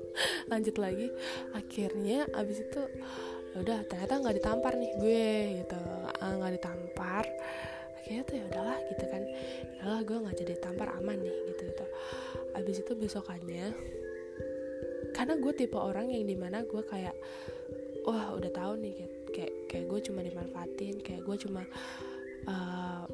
[0.50, 1.12] Lanjut lagi.
[1.52, 2.80] Akhirnya abis itu
[3.50, 5.30] ya udah ternyata nggak ditampar nih gue
[5.62, 5.82] gitu.
[6.16, 7.24] Nggak ditampar.
[8.00, 9.22] Akhirnya tuh ya udahlah gitu kan.
[9.76, 11.86] Udahlah gue nggak jadi tampar aman nih gitu gitu.
[12.56, 13.99] Abis itu besokannya
[15.20, 17.12] karena gue tipe orang yang di mana gue kayak
[18.08, 21.60] wah udah tahu nih kayak kayak, kayak gue cuma dimanfaatin kayak gue cuma
[22.48, 23.04] uh,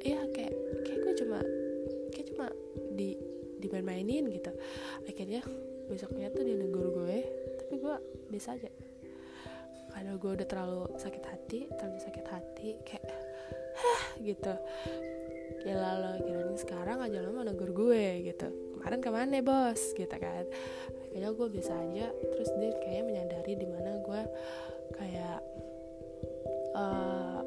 [0.00, 0.56] ya kayak
[0.88, 1.38] kayak gue cuma
[2.16, 2.46] kayak cuma
[2.96, 3.12] di
[3.60, 4.56] dimain-mainin gitu.
[5.04, 5.44] Akhirnya
[5.84, 7.18] besoknya tuh dia negur gue
[7.60, 7.96] tapi gue
[8.32, 8.72] bisa aja.
[9.92, 13.04] Karena gue udah terlalu sakit hati terlalu sakit hati kayak
[13.76, 14.54] hah gitu.
[15.60, 19.82] Gila lo kirain sekarang aja lo mau negur gue gitu kemarin ke mana bos?
[19.98, 20.46] Gitu kan.
[21.10, 24.22] Akhirnya gue bisa aja terus dia kayaknya menyadari di mana gue
[24.94, 25.40] kayak
[26.78, 27.42] uh,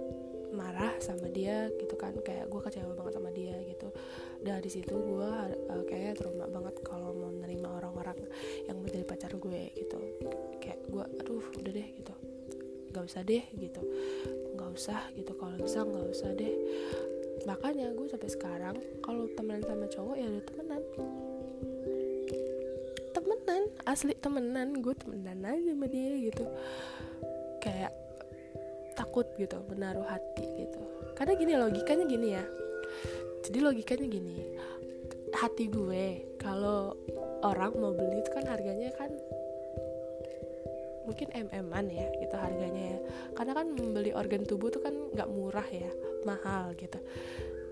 [0.52, 2.12] marah sama dia gitu kan.
[2.28, 3.88] Kayak gue kecewa banget sama dia gitu.
[4.44, 5.32] Dari situ gue
[5.72, 8.20] uh, kayak trauma banget kalau mau nerima orang-orang
[8.68, 9.96] yang menjadi pacar gue gitu.
[10.60, 12.14] Kayak gue aduh udah deh gitu.
[12.92, 13.82] Nggak usah deh gitu.
[14.60, 15.32] Nggak usah gitu.
[15.40, 16.52] Kalau bisa nggak usah deh.
[17.48, 20.84] Makanya gue sampai sekarang kalau temenan sama cowok ya udah temenan
[23.90, 26.46] asli temenan gue temenan aja sama dia gitu.
[27.58, 27.92] Kayak
[28.94, 30.82] takut gitu menaruh hati gitu.
[31.18, 32.46] Karena gini logikanya gini ya.
[33.42, 34.38] Jadi logikanya gini
[35.30, 36.98] hati gue kalau
[37.46, 39.14] orang mau beli itu kan harganya kan
[41.06, 43.00] mungkin mm-an ya gitu harganya ya.
[43.34, 45.90] Karena kan membeli organ tubuh tuh kan nggak murah ya
[46.28, 47.00] mahal gitu.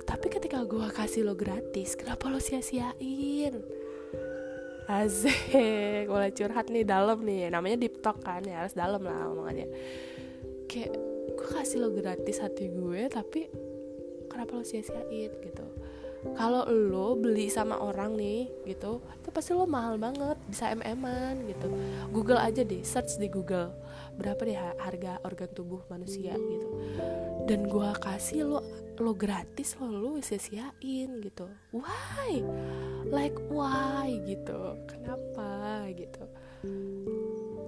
[0.07, 3.59] Tapi ketika gue kasih lo gratis kenapa lo sia-siain
[4.87, 7.51] Asik, mulai curhat nih dalam nih.
[7.51, 9.67] Namanya deep talk kan, ya harus dalam lah omongannya.
[10.71, 10.95] Kayak
[11.35, 13.51] gue kasih lo gratis hati gue Tapi
[14.31, 15.31] kenapa lo sia-siain?
[15.43, 15.65] gitu.
[16.33, 21.67] Kalau lo beli sama orang nih gitu itu pasti lo mahal banget bisa mm-an gitu.
[22.09, 23.71] Google aja deh search di Google
[24.17, 26.67] berapa deh harga organ tubuh manusia gitu.
[27.45, 28.59] Dan gua kasih lo
[28.97, 31.45] lo gratis lo lo sia-siain gitu.
[31.73, 32.41] Why?
[33.09, 34.17] Like why?
[34.25, 34.59] Gitu.
[34.89, 35.85] Kenapa?
[35.93, 36.23] Gitu.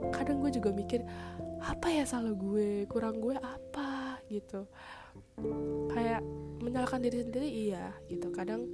[0.09, 1.05] Kadang gue juga mikir
[1.61, 2.89] apa ya salah gue?
[2.89, 4.19] Kurang gue apa?
[4.27, 4.65] Gitu.
[5.93, 6.25] Kayak
[6.59, 7.93] menyalahkan diri sendiri iya.
[8.09, 8.33] Gitu.
[8.33, 8.73] Kadang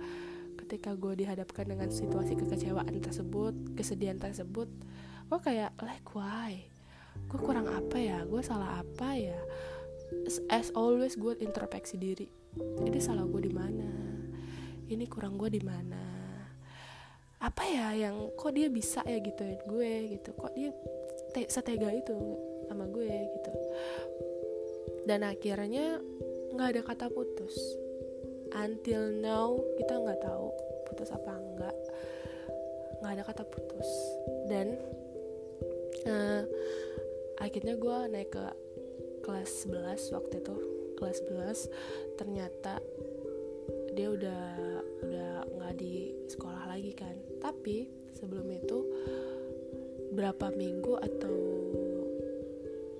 [0.56, 4.72] ketika gue dihadapkan dengan situasi kekecewaan tersebut kesedihan tersebut
[5.30, 6.66] gue kayak like why?
[7.28, 8.24] Gue kurang apa ya?
[8.24, 9.38] Gue salah apa ya?
[10.54, 13.90] As always gue introspeksi diri ini salah gue di mana?
[14.88, 16.00] Ini kurang gue di mana?
[17.44, 20.32] Apa ya yang kok dia bisa ya gitu gue gitu?
[20.32, 20.72] Kok dia
[21.36, 22.16] te setega itu
[22.72, 23.52] sama gue gitu?
[25.04, 26.00] Dan akhirnya
[26.56, 27.56] nggak ada kata putus.
[28.56, 30.48] Until now kita nggak tahu
[30.88, 31.76] putus apa enggak
[33.04, 33.90] nggak ada kata putus.
[34.48, 34.80] Dan
[36.08, 36.48] uh,
[37.44, 38.46] akhirnya gue naik ke
[39.28, 42.80] kelas 11 waktu itu kelas 11 ternyata
[43.96, 44.44] dia udah
[45.08, 47.16] udah nggak di sekolah lagi kan.
[47.40, 48.80] Tapi sebelum itu
[50.12, 51.36] berapa minggu atau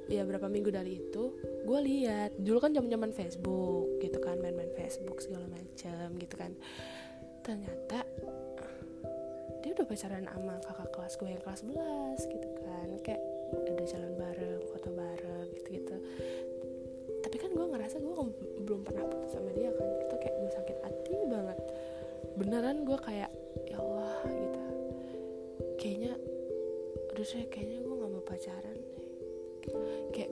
[0.06, 1.36] ya berapa minggu dari itu
[1.68, 2.40] gue lihat.
[2.40, 6.56] Dulu kan zaman zaman Facebook gitu kan main-main Facebook segala macam gitu kan.
[7.44, 8.08] Ternyata
[9.62, 12.88] dia udah pacaran sama kakak kelas gue yang kelas 11 gitu kan.
[13.04, 13.22] Kayak
[13.56, 15.96] ada jalan bareng foto bareng gitu gitu
[17.56, 18.14] gue ngerasa gue
[18.68, 19.88] belum pernah putus sama dia kan.
[20.04, 21.58] Itu kayak gue sakit hati banget.
[22.36, 23.32] Beneran gue kayak
[23.72, 24.62] ya Allah gitu.
[25.80, 26.14] Kayaknya
[27.16, 28.78] udah sih kayaknya gue nggak mau pacaran
[30.14, 30.32] kayak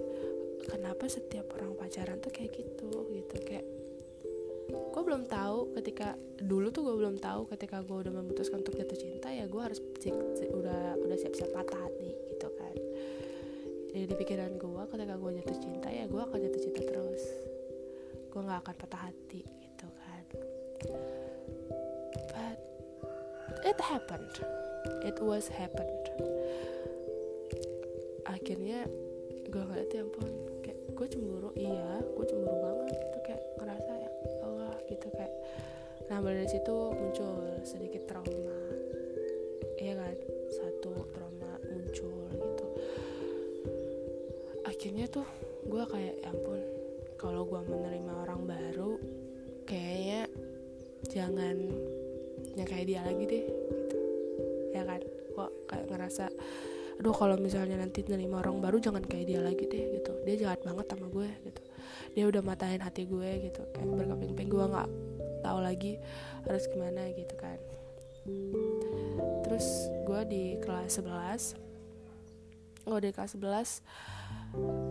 [0.69, 3.07] kenapa setiap orang pacaran tuh kayak gitu?
[3.09, 3.65] Gitu kayak
[4.73, 8.97] gue belum tahu ketika dulu tuh gue belum tahu ketika gue udah memutuskan untuk jatuh
[8.97, 12.12] cinta ya gue harus udah udah siap-siap patah hati
[13.93, 17.23] jadi di pikiran gue ketika gue jatuh cinta ya gue akan jatuh cinta terus.
[18.34, 20.23] Gue nggak akan patah hati gitu kan.
[22.34, 22.58] But
[23.62, 24.34] it happened.
[25.06, 26.10] It was happened.
[28.25, 28.89] Akhirnya
[29.53, 30.32] gue ngeliat ya ampun
[30.65, 31.53] kayak gue cemburu.
[31.53, 32.97] Iya gue cemburu banget.
[32.97, 34.10] Gitu kayak ngerasa ya
[34.41, 35.34] Allah gitu kayak.
[36.10, 38.62] Nah dari situ muncul sedikit trauma
[45.13, 45.28] tuh
[45.69, 46.60] gue kayak ya ampun
[47.21, 48.97] kalau gue menerima orang baru
[49.69, 50.26] kayaknya
[51.08, 51.56] jangan
[52.58, 53.97] yang kayak dia lagi deh gitu.
[54.73, 55.02] Ya kan?
[55.38, 56.26] Kok kayak ngerasa
[56.93, 60.12] aduh kalau misalnya nanti nerima orang baru jangan kayak dia lagi deh gitu.
[60.26, 61.62] Dia jahat banget sama gue gitu.
[62.13, 63.62] Dia udah matahin hati gue gitu.
[63.73, 64.89] Kayak berkeping-keping gue nggak
[65.45, 66.02] tahu lagi
[66.49, 67.58] harus gimana gitu kan.
[69.45, 69.67] Terus
[70.10, 71.72] gue di kelas 11
[72.88, 73.43] oh dari kelas 11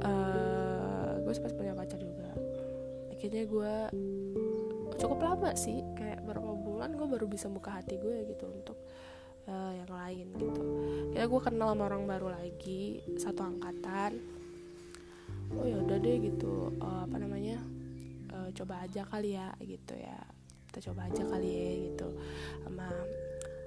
[0.05, 2.31] uh, gue sempat punya pacar juga.
[3.13, 3.75] Akhirnya gue
[4.99, 8.79] cukup lama sih kayak beberapa bulan gue baru bisa buka hati gue gitu untuk
[9.47, 10.63] uh, yang lain gitu.
[11.15, 14.19] Kayak gue kenal sama orang baru lagi satu angkatan.
[15.53, 17.61] Oh ya udah deh gitu uh, apa namanya
[18.33, 20.19] uh, coba aja kali ya gitu ya.
[20.73, 22.09] Kita coba aja kali ya gitu
[22.65, 22.89] sama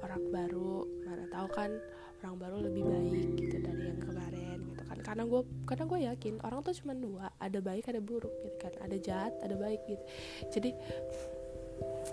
[0.04, 0.84] orang baru.
[1.06, 1.72] Mana tahu kan
[2.26, 4.15] orang baru lebih baik gitu dari yang kan
[5.06, 8.74] karena gue karena gue yakin orang tuh cuma dua ada baik ada buruk gitu kan
[8.82, 10.02] ada jahat ada baik gitu.
[10.50, 10.74] Jadi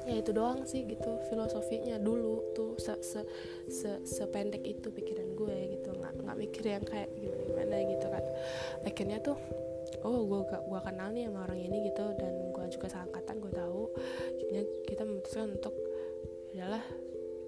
[0.02, 3.20] ya itu doang sih gitu filosofinya dulu tuh se se
[3.72, 5.96] se sependek itu pikiran gue gitu.
[5.96, 8.24] Nggak nggak mikir yang kayak gimana gimana gitu kan.
[8.84, 9.38] Akhirnya tuh
[10.04, 13.82] oh gue gue kenal nih sama orang ini gitu dan gue juga seangkatan gue tahu.
[14.36, 15.72] Akhirnya kita memutuskan untuk
[16.52, 16.84] adalah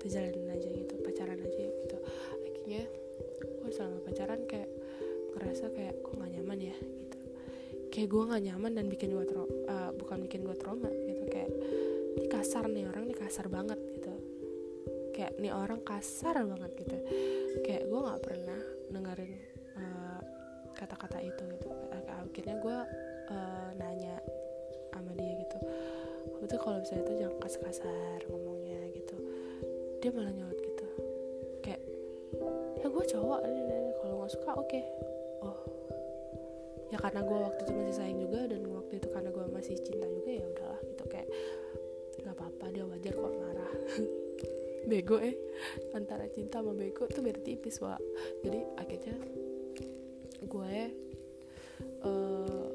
[0.02, 1.96] kita jalanin aja gitu pacaran aja gitu.
[2.42, 2.82] Akhirnya
[3.62, 4.66] gue selama pacaran kayak
[5.34, 7.18] ngerasa kayak kok gak nyaman ya gitu.
[7.90, 11.24] Kayak gue gak nyaman dan bikin gue uh, bukan bikin gue trauma gitu.
[11.30, 11.50] Kayak
[12.14, 14.12] ini kasar nih orang ini kasar banget gitu.
[15.14, 16.96] Kayak nih orang kasar banget gitu.
[17.62, 19.32] Kayak gue nggak pernah dengerin
[19.78, 20.20] uh,
[20.74, 21.70] kata-kata itu gitu.
[22.10, 22.76] Akhirnya gue
[23.30, 24.18] uh, nanya
[24.90, 25.58] sama dia gitu.
[26.34, 29.16] Kamu tuh kalau bisa itu jangan kasar-kasar ngomongnya gitu.
[30.02, 30.86] Dia malah nyolot gitu.
[31.62, 31.82] Kayak
[32.82, 33.40] ya gue cowok
[34.02, 34.66] kalau nggak suka oke.
[34.66, 35.13] okay.
[35.44, 35.74] Oh
[36.94, 40.06] ya karena gue waktu itu masih sayang juga dan waktu itu karena gue masih cinta
[40.06, 41.04] juga ya udahlah gitu.
[41.10, 41.28] Kayak
[42.22, 43.72] nggak apa-apa dia wajar kok marah.
[44.90, 45.34] Bego eh.
[45.96, 47.98] Antara cinta sama bego tuh beda tipis wa
[48.44, 49.16] jadi akhirnya
[50.44, 50.74] gue
[52.04, 52.68] uh,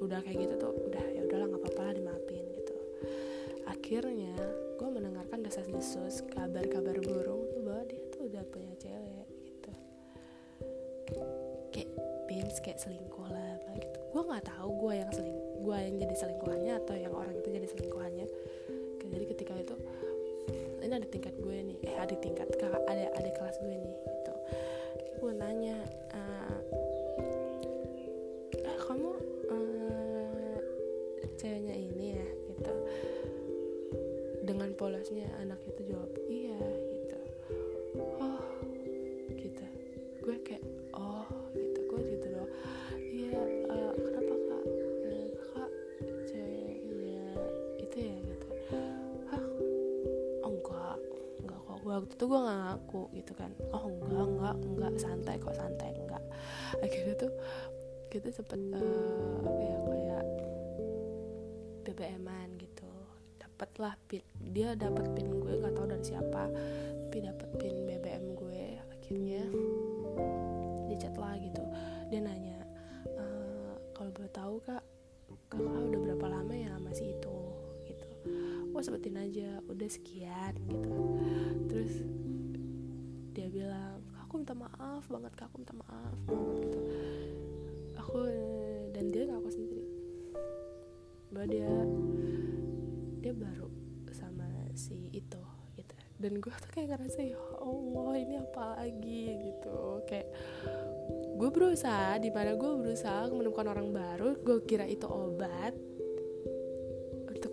[0.00, 2.76] udah kayak gitu tuh udah ya udahlah nggak apa-apa lah dimaafin gitu.
[3.68, 4.34] Akhirnya
[4.74, 7.45] gue mendengarkan desas-desus kabar-kabar burung
[12.86, 13.98] selingkuh lah gitu.
[14.14, 17.66] Gue nggak tahu gue yang seling gue yang jadi selingkuhannya atau yang orang itu jadi
[17.66, 18.26] selingkuhannya.
[19.06, 19.74] Jadi ketika itu
[20.86, 24.34] ini ada tingkat gue nih eh ada tingkat kakak ada ada kelas gue nih gitu.
[25.18, 25.82] Gue nanya
[26.14, 26.58] uh,
[28.86, 29.10] kamu
[29.50, 30.58] uh,
[31.34, 32.74] ceweknya ini ya gitu.
[34.46, 35.82] Dengan polosnya anak itu
[52.16, 53.52] itu gue gak ngaku gitu kan.
[53.76, 54.92] Oh enggak enggak enggak.
[54.96, 56.24] Santai kok santai enggak.
[56.80, 57.32] Akhirnya tuh
[58.08, 60.24] kita sempet uh, apa ya kayak
[61.84, 62.88] BBM-an gitu.
[63.36, 66.48] Dapet lah pin dia dapet pin gue nggak tahu dari siapa
[67.06, 68.80] tapi dapet pin BBM gue.
[68.96, 69.44] Akhirnya
[70.88, 71.60] dia chat lah gitu.
[72.08, 72.64] Dia nanya
[73.12, 73.24] e,
[73.92, 74.80] kalau boleh tahu kak
[75.52, 77.25] kakak udah berapa lama ya masih itu
[78.76, 80.92] gue sebutin aja udah sekian gitu.
[81.64, 81.94] Terus
[83.32, 86.80] dia bilang aku minta maaf banget kak aku minta maaf banget gitu.
[87.96, 88.20] Aku
[88.92, 89.88] dan dia ngaku sendiri.
[91.32, 91.72] Bahwa dia
[93.24, 93.72] dia baru
[94.12, 94.44] sama
[94.76, 95.40] si itu
[95.80, 95.94] gitu.
[96.20, 99.40] Dan gue tuh kayak ngerasa ya Allah ini apa lagi?
[99.40, 100.04] Gitu.
[100.04, 100.28] Kayak
[101.32, 105.95] gue berusaha di mana gue berusaha menemukan orang baru gue kira itu obat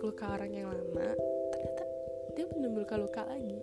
[0.04, 1.16] luka orang yang lama
[1.48, 1.84] ternyata
[2.36, 3.56] dia menimbulkan luka lagi.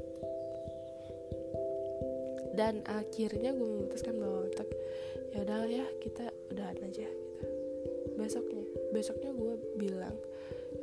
[2.52, 4.68] Dan akhirnya gue memutuskan bahwa untuk
[5.32, 7.48] ya udah ya kita udahan aja gitu.
[8.18, 10.18] Besoknya besoknya gue bilang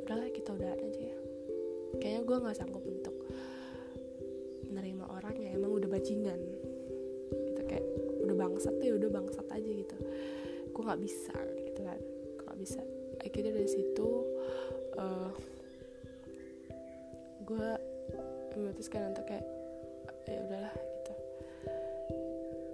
[0.07, 1.19] udahlah kita udahan aja ya.
[1.99, 3.17] Kayaknya gue nggak sanggup untuk
[4.71, 6.41] menerima orang yang emang udah bajingan.
[7.35, 7.85] Gitu kayak
[8.23, 9.97] udah bangsat tuh ya udah bangsat aja gitu.
[10.71, 12.01] Gue nggak bisa gitu kan.
[12.47, 12.81] Nggak bisa.
[13.21, 14.09] Akhirnya dari situ
[14.99, 15.31] uh,
[17.47, 17.71] gue
[18.59, 19.47] memutuskan untuk kayak
[20.29, 21.15] ya udahlah gitu.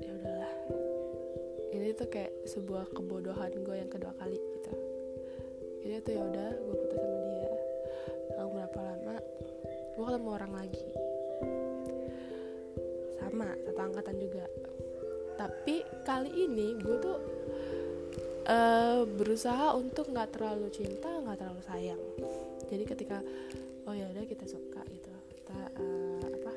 [0.03, 0.53] Ya udahlah.
[1.71, 4.73] Ini tuh kayak sebuah kebodohan gue yang kedua kali gitu.
[5.85, 7.53] Jadi tuh ya udah gue putus sama dia.
[8.35, 9.17] Lalu berapa lama
[9.95, 10.87] gue ketemu orang lagi.
[13.21, 14.45] Sama satu angkatan juga.
[15.35, 17.34] Tapi kali ini gue tuh
[18.49, 22.03] uh, berusaha untuk nggak terlalu cinta nggak terlalu sayang.
[22.69, 23.19] Jadi ketika
[23.85, 26.53] oh ya udah kita suka gitu kita uh, apa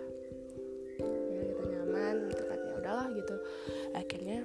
[0.99, 3.35] ya kita nyaman gitu kan ya udahlah gitu.
[3.95, 4.37] Akhirnya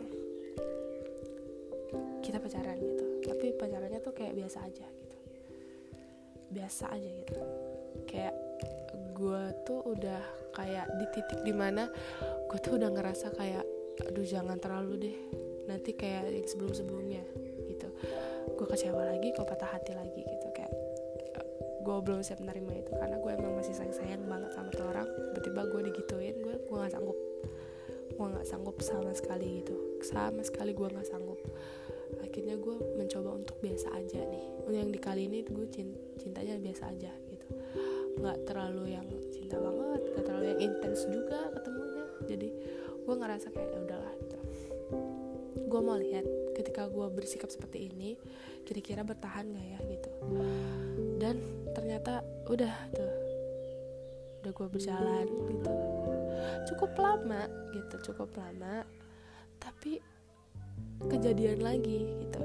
[2.23, 3.05] kita pacaran gitu.
[3.27, 5.17] Tapi pacarannya tuh kayak biasa aja gitu.
[6.53, 7.43] Biasa aja gitu.
[8.07, 8.35] Kayak
[9.13, 10.23] gue tuh udah
[10.57, 11.87] kayak di titik di mana
[12.51, 13.65] gue tuh udah ngerasa kayak
[14.09, 15.19] aduh jangan terlalu deh
[15.66, 17.22] nanti kayak sebelum sebelumnya
[17.68, 17.88] gitu.
[18.59, 20.48] Gue kecewa lagi gue patah hati lagi gitu.
[20.55, 20.72] Kayak
[21.83, 25.09] gue belum siap menerima itu karena gue emang masih sayang sayang banget sama tuh orang.
[25.35, 27.18] Tiba-tiba gue digituin gue gue nggak sanggup.
[28.12, 29.75] Gue nggak sanggup sama sekali gitu.
[30.03, 31.40] Sama sekali gue nggak sanggup.
[32.22, 34.46] Akhirnya gue mencoba untuk biasa aja nih.
[34.70, 35.66] Yang di kali ini gue
[36.20, 37.46] cintanya biasa aja gitu.
[38.20, 42.05] Nggak terlalu yang cinta banget nggak terlalu yang intens juga ketemunya.
[42.29, 42.48] Jadi
[43.03, 44.14] gue ngerasa kayak ya udahlah
[45.73, 48.21] gue mau lihat ketika gue bersikap seperti ini
[48.69, 50.11] kira-kira bertahan gak ya gitu.
[51.17, 51.41] Dan
[51.73, 53.13] ternyata udah tuh
[54.45, 55.73] udah gue berjalan gitu.
[56.69, 58.85] Cukup lama gitu cukup lama.
[59.57, 59.97] Tapi
[61.09, 62.43] kejadian lagi gitu.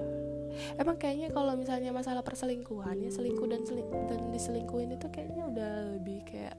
[0.79, 5.71] Emang kayaknya kalau misalnya masalah perselingkuhan ya selingkuh dan seling dan diselingkuhin itu kayaknya udah
[5.99, 6.55] lebih kayak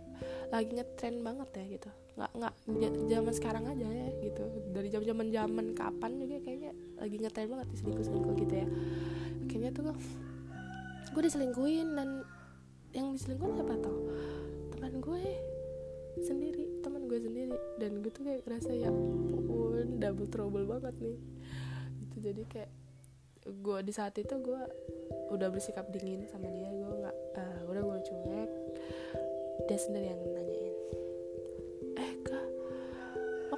[0.53, 1.91] lagi ngetren banget ya gitu.
[2.15, 4.45] Nggak nggak zaman sekarang aja ya gitu.
[4.71, 8.69] Dari zaman zaman zaman kapan juga kayaknya lagi ngetren banget diselingkuh selingkuh gitu ya.
[9.49, 9.85] Akhirnya tuh
[11.09, 12.09] gue diselingkuhin dan
[12.93, 13.99] yang diselingkuhin siapa tau?
[14.77, 15.25] Teman gue
[16.21, 17.57] sendiri teman gue sendiri.
[17.81, 21.19] Dan gue tuh kayak ngerasa ya pun double trouble banget nih.
[22.05, 22.71] Gitu jadi kayak
[23.49, 24.61] gue di saat itu gue
[25.33, 26.69] udah bersikap dingin sama dia.
[26.69, 28.51] Gue nggak uh, udah gue cuek.
[29.69, 30.68] Dia sendiri yang lo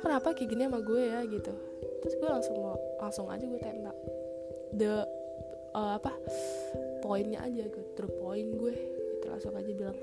[0.00, 1.52] kenapa kayak gini sama gue ya gitu.
[2.00, 3.96] Terus gue langsung mau langsung aja gue tembak
[4.74, 5.04] the
[5.76, 6.16] uh, apa
[7.04, 8.74] poinnya aja gue true point gue.
[9.20, 9.98] Itu langsung aja bilang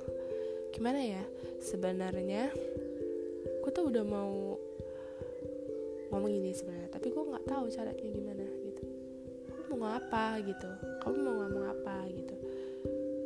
[0.72, 1.24] gimana ya
[1.58, 2.54] sebenarnya
[3.66, 4.56] gue tuh udah mau
[6.08, 8.84] ngomong ini sebenarnya tapi gue nggak tahu caranya gimana gitu.
[9.68, 10.40] Kamu mau apa?
[10.40, 10.70] Gitu.
[11.04, 12.08] Kamu mau ngomong apa?
[12.08, 12.36] Gitu.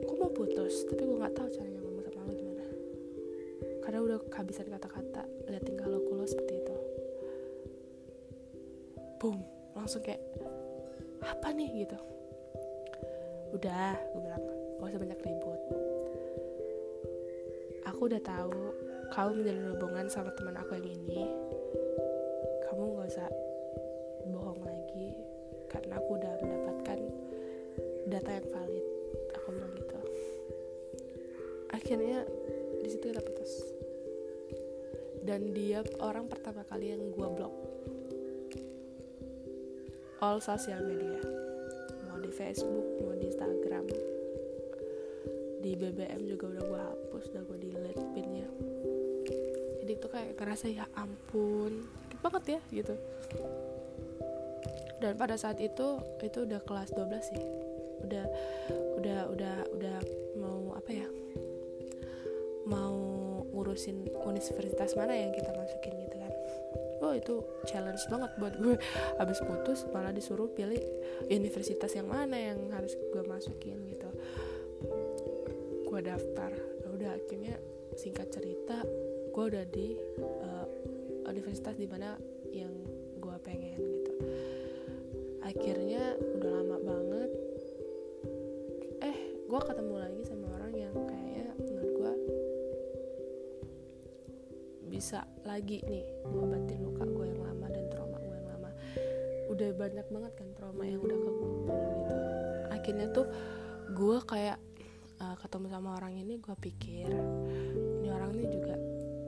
[0.08, 2.66] Gue mau putus tapi gue nggak tahu caranya ngomong sama lo gimana.
[3.86, 5.86] Karena udah kehabisan kata-kata lihat tingkah
[9.22, 9.38] boom.
[9.78, 10.18] Langsung kayak
[11.22, 11.86] apa nih?
[11.86, 11.98] gitu.
[13.54, 14.42] Udah gue bilang
[14.82, 15.62] gak usah banyak ribut.
[17.86, 18.74] Aku udah tahu
[19.14, 21.30] kamu menjalin hubungan sama teman aku yang ini.
[22.66, 23.30] Kamu gak usah
[24.26, 25.14] bohong lagi
[25.70, 27.00] karena aku udah mendapatkan
[28.10, 28.86] data yang valid.
[29.38, 30.00] Aku bilang gitu.
[31.70, 32.26] Akhirnya
[32.82, 33.70] di situ kita putus
[35.22, 37.71] dan dia orang pertama kali yang gue blok
[40.22, 41.20] all sosial media.
[42.06, 43.86] Mau di Facebook mau di Instagram.
[45.62, 48.48] Di BBM juga udah gue hapus udah gue delete pinnya.
[49.82, 52.96] Jadi itu kayak ngerasa ya ampun sakit banget ya gitu.
[55.02, 57.42] Dan pada saat itu itu udah kelas 12 sih.
[58.06, 58.26] Udah
[59.02, 59.98] udah udah udah
[60.38, 61.08] mau apa ya?
[62.70, 63.00] Mau
[63.50, 66.31] ngurusin universitas mana yang kita masukin gitu kan
[67.02, 68.76] oh itu challenge banget buat gue.
[69.18, 70.80] Habis putus malah disuruh pilih
[71.28, 74.10] universitas yang mana yang harus gue masukin gitu.
[75.90, 76.54] Gue daftar.
[76.54, 77.58] Ya udah akhirnya
[77.98, 78.86] singkat cerita
[79.32, 80.68] gue udah di uh,
[81.28, 82.16] universitas di mana
[82.54, 82.72] yang
[83.18, 84.14] gue pengen gitu.
[85.42, 87.32] Akhirnya udah lama banget
[89.02, 89.18] eh
[89.50, 92.14] gue ketemu lagi sama orang yang kayaknya menurut gue
[94.92, 96.06] bisa lagi nih
[99.92, 102.16] banyak banget kan trauma yang udah kekumpul gitu
[102.72, 103.28] akhirnya tuh
[103.92, 104.58] gue kayak
[105.20, 107.12] uh, ketemu sama orang ini gue pikir
[108.02, 108.76] ini orang ini juga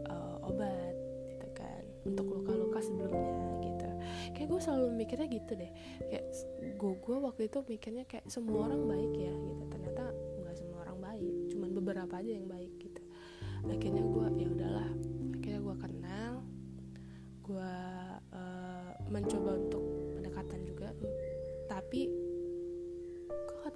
[0.10, 0.96] uh, obat
[1.30, 3.88] gitu kan untuk luka-luka sebelumnya gitu.
[4.36, 5.72] Kayak gue selalu mikirnya gitu deh.
[6.12, 6.26] Kayak
[6.76, 9.64] gue gue waktu itu mikirnya kayak semua orang baik ya gitu.
[9.72, 10.04] Ternyata
[10.44, 13.02] nggak semua orang baik cuman beberapa aja yang baik gitu.
[13.64, 14.04] Akhirnya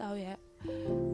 [0.07, 0.35] tahu ya.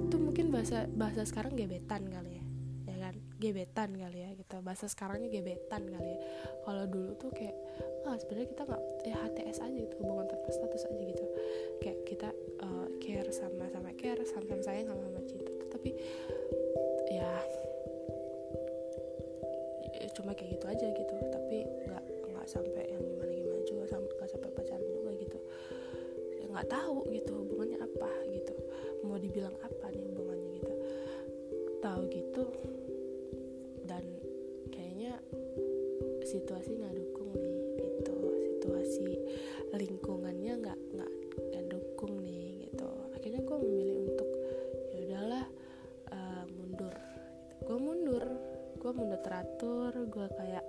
[0.06, 2.46] Itu mungkin bahasa bahasa sekarang gebetan kali ya.
[2.86, 3.16] Ya kan?
[3.42, 4.62] Gebetan kali ya gitu.
[4.62, 6.20] Bahasa sekarangnya gebetan kali ya.
[6.62, 7.58] Kalau dulu tuh kayak
[8.06, 9.96] ah sebenarnya kita nggak ya HTS aja gitu.
[9.98, 11.26] Hubungan tanpa status aja gitu.
[11.82, 12.30] Kayak kita
[12.62, 15.52] uh, care sama sama care sama sama sayang sama sama cinta.
[15.74, 15.90] Tapi
[17.10, 17.32] ya,
[19.90, 21.14] ya cuma kayak gitu aja gitu.
[21.34, 21.58] Tapi
[21.90, 25.40] nggak nggak sampai yang gimana gimana juga nggak sampai pacaran juga gitu.
[26.38, 28.54] Ya nggak tahu gitu hubungannya apa gitu
[29.34, 30.74] dibilang apa nih hubungannya gitu?
[31.82, 32.44] Tahu gitu
[33.90, 34.06] dan
[34.70, 35.18] kayaknya
[36.22, 38.14] situasi nggak dukung nih gitu.
[38.62, 39.10] Situasi
[39.74, 41.12] lingkungannya nggak nggak
[41.50, 42.86] nggak dukung nih gitu.
[43.18, 44.30] Akhirnya gue memilih untuk
[44.94, 45.46] ya udahlah
[46.14, 46.94] uh, mundur.
[47.66, 48.24] Gue mundur
[48.78, 50.66] gue mundur teratur gue kayak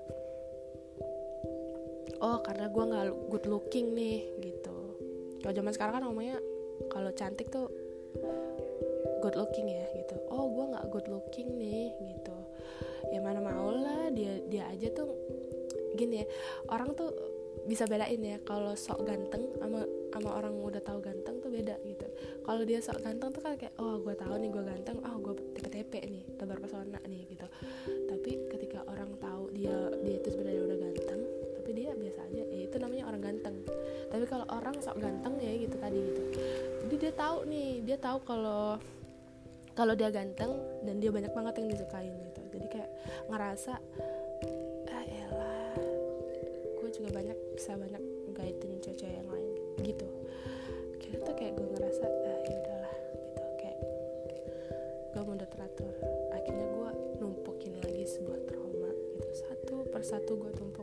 [2.25, 4.97] oh karena gue nggak good looking nih gitu.
[5.45, 6.41] Kalau zaman sekarang kan ngomongnya
[6.89, 7.84] kalau cantik tuh
[9.25, 10.21] good looking ya gitu.
[10.29, 12.37] Oh gue nggak good looking nih gitu.
[13.09, 15.09] Ya mana mau lah dia dia aja tuh
[15.97, 16.27] gini ya
[16.69, 17.09] orang tuh
[17.65, 22.05] bisa bedain ya kalau sok ganteng sama sama orang udah tahu ganteng tuh beda gitu.
[22.45, 25.35] Kalau dia sok ganteng tuh kan kayak oh gue tahu nih gue ganteng oh gue
[25.57, 27.49] tepe-tepe nih tebar pesona nih gitu.
[28.13, 29.73] Tapi ketika orang tahu dia
[30.05, 31.21] dia itu sebenarnya udah ganteng
[31.57, 33.57] tapi dia biasa aja ya itu namanya orang ganteng.
[34.13, 36.23] Tapi kalau orang sok ganteng ya gitu tadi gitu.
[36.85, 38.77] Jadi dia tahu nih dia tahu kalau
[39.75, 42.41] kalau dia ganteng dan dia banyak banget yang disukain gitu.
[42.55, 42.91] Jadi kayak
[43.31, 43.75] ngerasa
[44.91, 45.75] ah elah
[46.83, 48.03] gue juga banyak bisa banyak
[48.35, 49.55] guidein cewek yang lain
[49.87, 50.07] gitu.
[50.99, 53.43] Kira tuh kayak gue ngerasa ah ya udahlah gitu.
[53.59, 53.79] Kayak
[55.15, 55.95] gue udah teratur.
[56.35, 56.91] Akhirnya gue
[57.23, 59.29] numpukin lagi sebuah trauma gitu.
[59.39, 60.74] Satu persatu gue tumpuk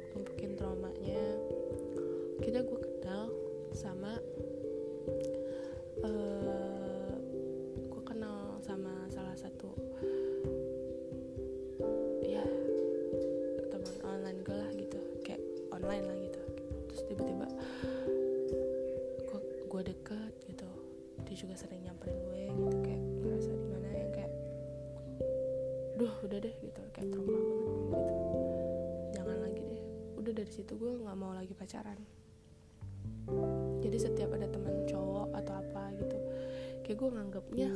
[37.02, 37.74] gue nganggapnya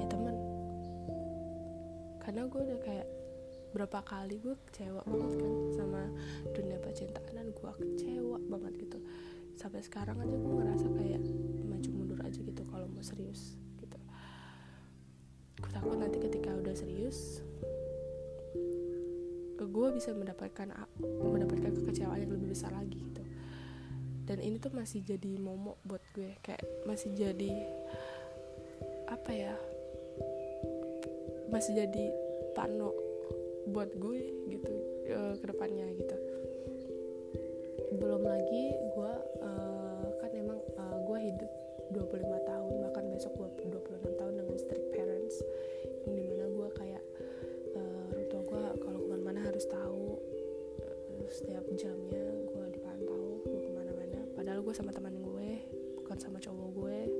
[0.00, 0.36] ya teman
[2.24, 3.08] karena gue udah kayak
[3.76, 6.02] berapa kali gue kecewa banget kan sama
[6.56, 8.98] dunia percintaan dan gue kecewa banget gitu.
[9.60, 11.20] Sampai sekarang aja gue ngerasa kayak
[11.68, 14.00] maju mundur aja gitu kalau mau serius gitu.
[15.60, 17.44] Gue takut nanti ketika udah serius
[19.68, 23.22] gue bisa mendapatkan mendapatkan kekecewaan yang lebih besar lagi gitu.
[24.24, 27.52] Dan ini tuh masih jadi momok buat gue kayak masih jadi
[29.28, 29.52] apa ya
[31.52, 32.04] masih jadi
[32.56, 32.96] pano
[33.68, 34.72] buat gue gitu
[35.12, 36.16] uh, ke depannya gitu.
[38.00, 39.12] Belum lagi gue
[39.44, 41.52] uh, kan emang uh, gue hidup
[41.92, 45.44] 25 tahun bahkan besok gue 26 tahun dengan strict parents
[46.08, 47.04] yang di mana gue kayak
[47.76, 50.16] uh, tua gue kalau ke mana-mana harus tahu
[50.88, 54.24] uh, setiap jamnya gue dipantau gue ke mana-mana.
[54.32, 55.60] Padahal gue sama teman gue
[56.00, 57.17] bukan sama cowok gue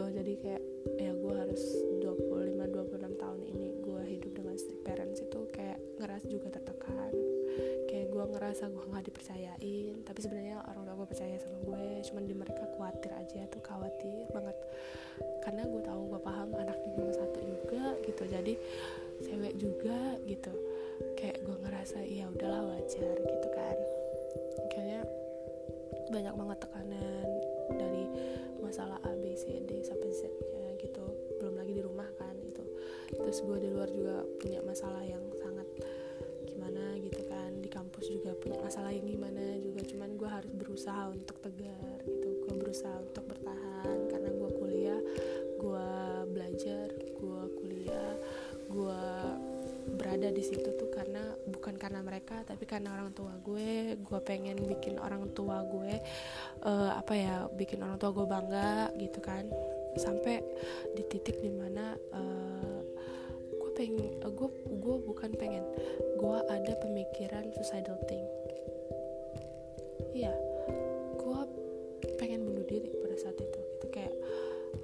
[0.00, 0.62] tuh jadi kayak
[0.96, 1.62] ya gue harus
[2.00, 7.12] 25-26 tahun ini gue hidup dengan strict parents itu kayak ngerasa juga tertekan.
[7.84, 12.00] Kayak gue ngerasa gue nggak dipercayain tapi sebenarnya orang tua gue percaya sama gue.
[12.08, 14.56] Cuman di mereka khawatir aja tuh khawatir banget.
[15.44, 18.22] Karena gue tahu gue paham anaknya cuma satu juga gitu.
[18.24, 18.52] Jadi
[19.20, 20.52] cewek juga gitu.
[21.20, 23.76] Kayak gue ngerasa ya udahlah wajar gitu kan.
[24.72, 25.00] Kayaknya
[26.08, 27.28] banyak banget tekanan
[27.76, 28.04] dari
[28.64, 28.96] masalah
[29.38, 30.26] B sampai Z
[30.56, 31.04] nya gitu.
[31.38, 32.64] Belum lagi di rumah kan gitu.
[33.14, 35.66] Terus gue di luar juga punya masalah yang sangat
[36.46, 37.50] gimana gitu kan.
[37.62, 39.80] Di kampus juga punya masalah yang gimana juga.
[39.86, 42.28] Cuman gue harus berusaha untuk tegar gitu.
[42.46, 45.00] Gue berusaha untuk bertahan karena gue kuliah
[45.60, 45.88] gue
[46.32, 48.12] belajar gue kuliah
[48.70, 49.02] gue
[49.98, 50.89] berada di situ tuh
[51.80, 55.96] karena mereka tapi karena orang tua gue gue pengen bikin orang tua gue
[56.68, 59.48] uh, apa ya bikin orang tua gue bangga gitu kan.
[59.96, 60.44] Sampai
[60.92, 62.80] di titik di mana uh,
[63.56, 65.64] gue pengen uh, gue gue bukan pengen
[66.20, 68.22] gue ada pemikiran suicidal thing.
[70.12, 70.36] Iya
[71.16, 71.40] gue
[72.20, 73.60] pengen bunuh diri pada saat itu.
[73.80, 74.14] Gitu kayak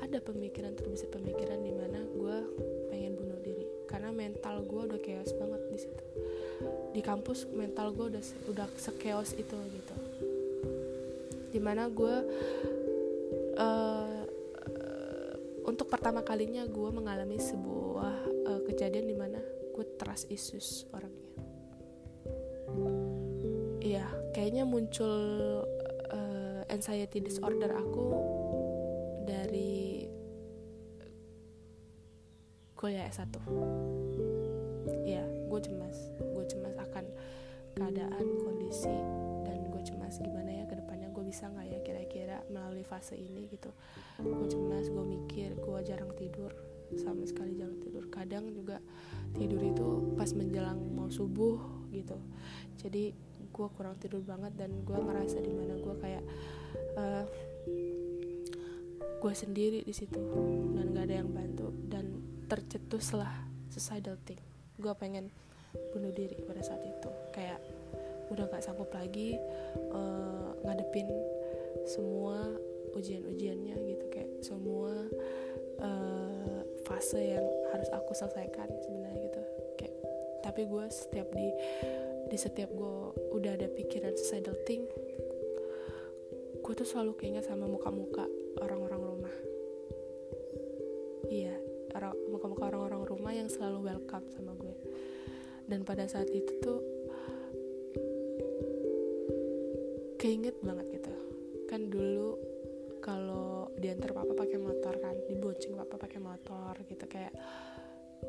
[0.02, 1.12] ada pemikiran terbesit
[7.06, 9.94] kampus mental gue udah udah sekeos itu gitu.
[11.54, 12.16] Di mana gue
[13.54, 14.22] uh,
[15.62, 18.16] untuk pertama kalinya gue mengalami sebuah
[18.50, 19.38] uh, kejadian di mana
[19.70, 21.30] gue trust issues orangnya.
[23.78, 25.14] Iya kayaknya muncul
[26.10, 28.04] uh, anxiety disorder aku
[29.24, 30.04] dari
[32.76, 33.32] kuliah S1
[35.06, 37.04] Iya, gue cemas Gue cemas akan
[37.76, 38.92] keadaan, kondisi
[39.46, 43.50] Dan gue cemas gimana ya ke depannya gue bisa gak ya kira-kira melalui fase ini
[43.50, 43.70] gitu.
[44.20, 46.52] Gue cemas, gue mikir, gue jarang tidur
[46.94, 48.06] Sama sekali jarang tidur.
[48.10, 48.78] Kadang juga
[49.34, 52.16] tidur itu pas menjelang mau subuh gitu.
[52.78, 53.14] Jadi
[53.56, 56.24] gue kurang tidur banget dan gue ngerasa di mana gue kayak
[57.00, 57.24] uh,
[59.16, 60.20] gue sendiri di situ
[60.76, 64.38] dan gak ada yang bantu dan tercetuslah suicidal thing
[64.76, 65.32] gue pengen
[65.92, 67.10] bunuh diri pada saat itu.
[67.32, 67.60] Kayak
[68.32, 69.38] udah gak sanggup lagi
[69.94, 71.08] uh, ngadepin
[71.88, 72.40] semua
[72.96, 74.04] ujian-ujiannya gitu.
[74.12, 74.92] Kayak semua
[75.80, 79.42] uh, fase yang harus aku selesaikan sebenarnya gitu.
[79.80, 79.96] Kayak
[80.44, 81.48] tapi gue setiap di
[82.26, 82.94] di setiap gue
[83.38, 84.82] udah ada pikiran suicidal thing
[86.66, 88.26] gue tuh selalu keinget sama muka-muka
[88.58, 89.36] orang-orang rumah.
[91.30, 91.54] Iya
[92.36, 92.95] muka-muka orang-orang
[93.26, 94.78] rumah yang selalu welcome sama gue.
[95.66, 96.78] Dan pada saat itu tuh
[100.14, 101.10] keinget banget gitu.
[101.66, 102.38] Kan dulu
[103.02, 107.34] kalau diantar papa pakai motor kan dibonceng papa pakai motor gitu kayak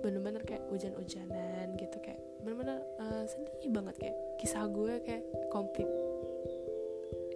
[0.02, 5.22] bener-bener kayak hujan-hujanan gitu kayak bener-bener uh, sedih banget kayak kisah gue kayak
[5.54, 5.86] komplit.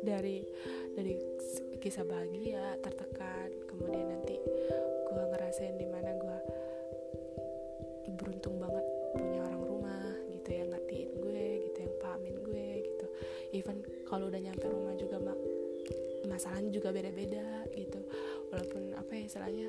[0.01, 0.49] Dari
[0.97, 1.14] dari
[1.78, 4.41] kisah bahagia tertekan kemudian nanti
[5.14, 6.38] gue ngerasain di mana gue
[8.22, 8.86] beruntung banget
[9.17, 13.05] punya orang rumah gitu yang ngertiin gue gitu yang pahamin gue gitu.
[13.51, 15.39] Even kalau udah nyampe rumah juga mak
[16.30, 17.99] masalahnya juga beda-beda gitu.
[18.53, 19.67] Walaupun apa ya istilahnya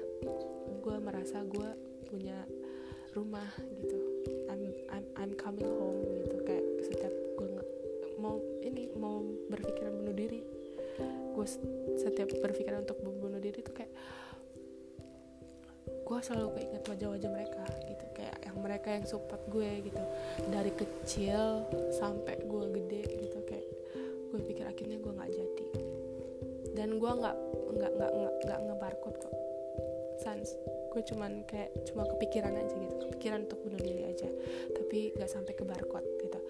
[0.85, 1.71] gue merasa gue
[2.07, 2.39] punya
[3.17, 3.49] rumah
[3.81, 3.99] gitu.
[4.53, 6.37] I'm I'm I'm coming home gitu.
[6.45, 7.49] Kayak setiap gue
[8.21, 10.63] mau ini mau berpikiran bunuh diri
[11.33, 11.47] gue
[11.97, 13.93] setiap berpikiran untuk bunuh diri tuh kayak
[16.13, 18.05] gue selalu keinget wajah-wajah mereka gitu.
[18.13, 20.03] Kayak yang mereka yang support gue gitu.
[20.53, 23.39] Dari kecil sampai gue gede gitu.
[23.49, 23.67] Kayak
[24.29, 25.69] gue pikir akhirnya gue nggak jadi.
[26.77, 27.37] Dan gue nggak
[27.73, 28.13] nggak nggak
[28.45, 29.35] nggak ngebarcode kok.
[30.21, 30.53] Sans.
[30.93, 32.95] Gue cuman kayak cuma kepikiran aja gitu.
[33.09, 34.29] Kepikiran untuk bunuh diri aja.
[34.77, 36.41] Tapi nggak sampai ke barcode gitu.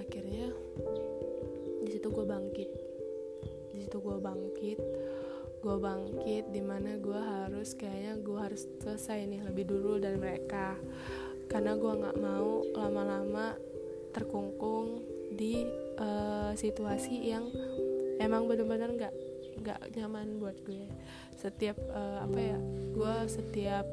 [0.00, 0.48] Akhirnya
[1.84, 2.70] di situ gue bangkit.
[3.68, 4.80] Di situ gue bangkit
[5.64, 10.76] gue bangkit di mana gue harus kayaknya gue harus selesai nih lebih dulu dari mereka.
[11.48, 13.56] Karena gue nggak mau lama-lama
[14.12, 15.00] terkungkung
[15.32, 15.64] di
[15.96, 17.48] uh, situasi yang
[18.20, 19.14] emang bener-bener nggak
[19.64, 20.84] nggak nyaman buat gue.
[21.32, 22.58] Setiap uh, apa ya
[22.92, 23.88] gue setiap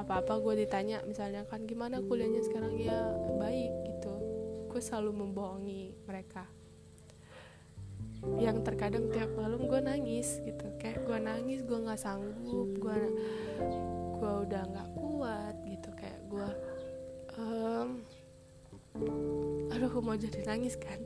[0.00, 2.80] apa-apa gue ditanya misalnya kan gimana kuliahnya sekarang?
[2.80, 4.14] Ya baik gitu.
[4.72, 6.48] Gue selalu membohongi mereka
[8.38, 10.66] yang terkadang tiap malam gue nangis gitu.
[10.78, 13.00] Kayak gue nangis gue nggak sanggup gue
[14.18, 15.90] gue udah nggak kuat gitu.
[15.94, 16.48] Kayak gue
[17.38, 17.88] um,
[19.70, 20.98] aduh mau jadi nangis kan?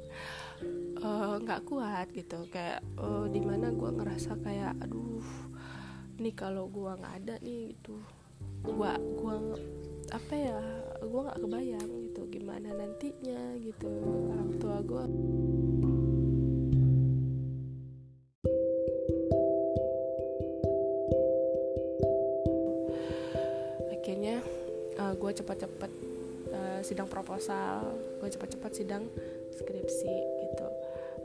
[1.03, 2.47] Eh, nggak uh, kuat gitu.
[2.49, 5.53] Kayak uh, di mana gue ngerasa kayak aduh
[6.23, 7.99] nih kalau gua nggak ada nih gitu.
[8.63, 9.59] Gua gua
[10.15, 10.59] apa ya
[11.03, 13.91] gua nggak kebayang gitu gimana nantinya gitu
[14.31, 15.05] orang tua gua
[26.93, 29.09] sidang proposal gue cepat-cepat sidang
[29.49, 30.69] skripsi gitu.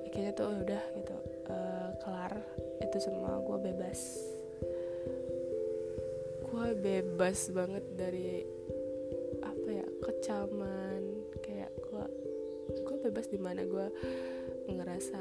[0.08, 1.18] Akhirnya tuh udah gitu.
[1.52, 2.34] Uh, kelar
[2.80, 4.00] itu semua gue bebas.
[6.48, 8.48] Gue bebas banget dari
[9.44, 11.04] apa ya kecaman.
[11.44, 12.06] Kayak gue
[12.88, 13.88] gue bebas di mana gue
[14.72, 15.20] ngerasa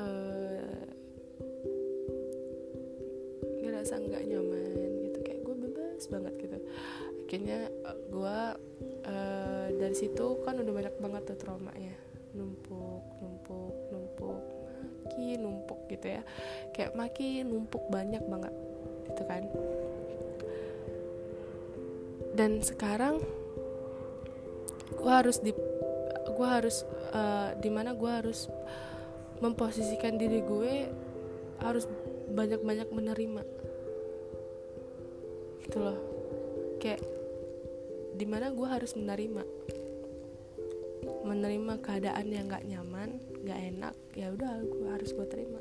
[0.00, 0.80] uh,
[3.60, 5.18] ngerasa nggak nyaman gitu.
[5.20, 6.56] Kayak gue bebas banget gitu.
[7.28, 7.68] Akhirnya
[8.08, 8.57] gue uh,
[9.88, 11.96] dari situ kan udah banyak banget tuh trauma ya
[12.36, 14.58] numpuk numpuk numpuk
[15.08, 16.22] makin numpuk gitu ya.
[16.76, 18.54] Kayak makin numpuk banyak banget
[19.10, 19.42] gitu kan.
[22.38, 23.18] Dan sekarang
[24.94, 25.50] gue harus di
[26.28, 28.46] gue harus uh, di mana gue harus
[29.42, 30.86] memposisikan diri gue
[31.58, 31.90] harus
[32.30, 33.42] banyak-banyak menerima.
[35.66, 35.98] Gitu loh.
[36.78, 37.02] Kayak
[38.14, 39.42] di mana gue harus menerima
[41.26, 45.60] menerima keadaan yang gak nyaman gak enak ya udah gue harus gue terima.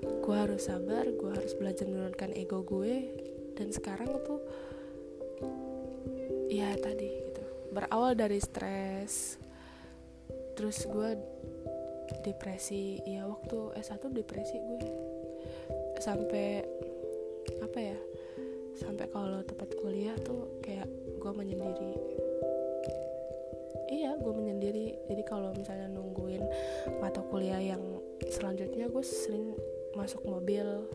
[0.00, 3.08] Gue harus sabar gue harus belajar menurunkan ego gue.
[3.56, 4.40] Dan sekarang tuh
[6.48, 7.44] ya tadi gitu.
[7.72, 9.36] Berawal dari stres
[10.56, 11.16] terus gue
[12.26, 13.00] depresi.
[13.04, 14.80] Ya waktu S1 depresi gue.
[16.00, 16.64] Sampai
[17.60, 17.98] apa ya
[18.80, 20.88] sampai kalau tempat kuliah tuh kayak
[21.20, 22.19] gue menyendiri
[23.90, 24.96] iya gue menyendiri.
[25.10, 26.46] Jadi kalau misalnya nungguin
[27.02, 27.82] mata kuliah yang
[28.30, 29.58] selanjutnya gue sering
[29.98, 30.86] masuk mobil.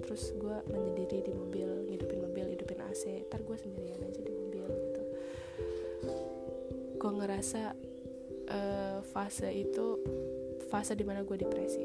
[0.00, 4.40] Terus gue menyendiri di mobil hidupin mobil hidupin AC ntar gue sendirian aja di
[7.00, 7.72] gue ngerasa
[8.52, 9.96] uh, fase itu
[10.68, 11.84] fase di mana gue depresi.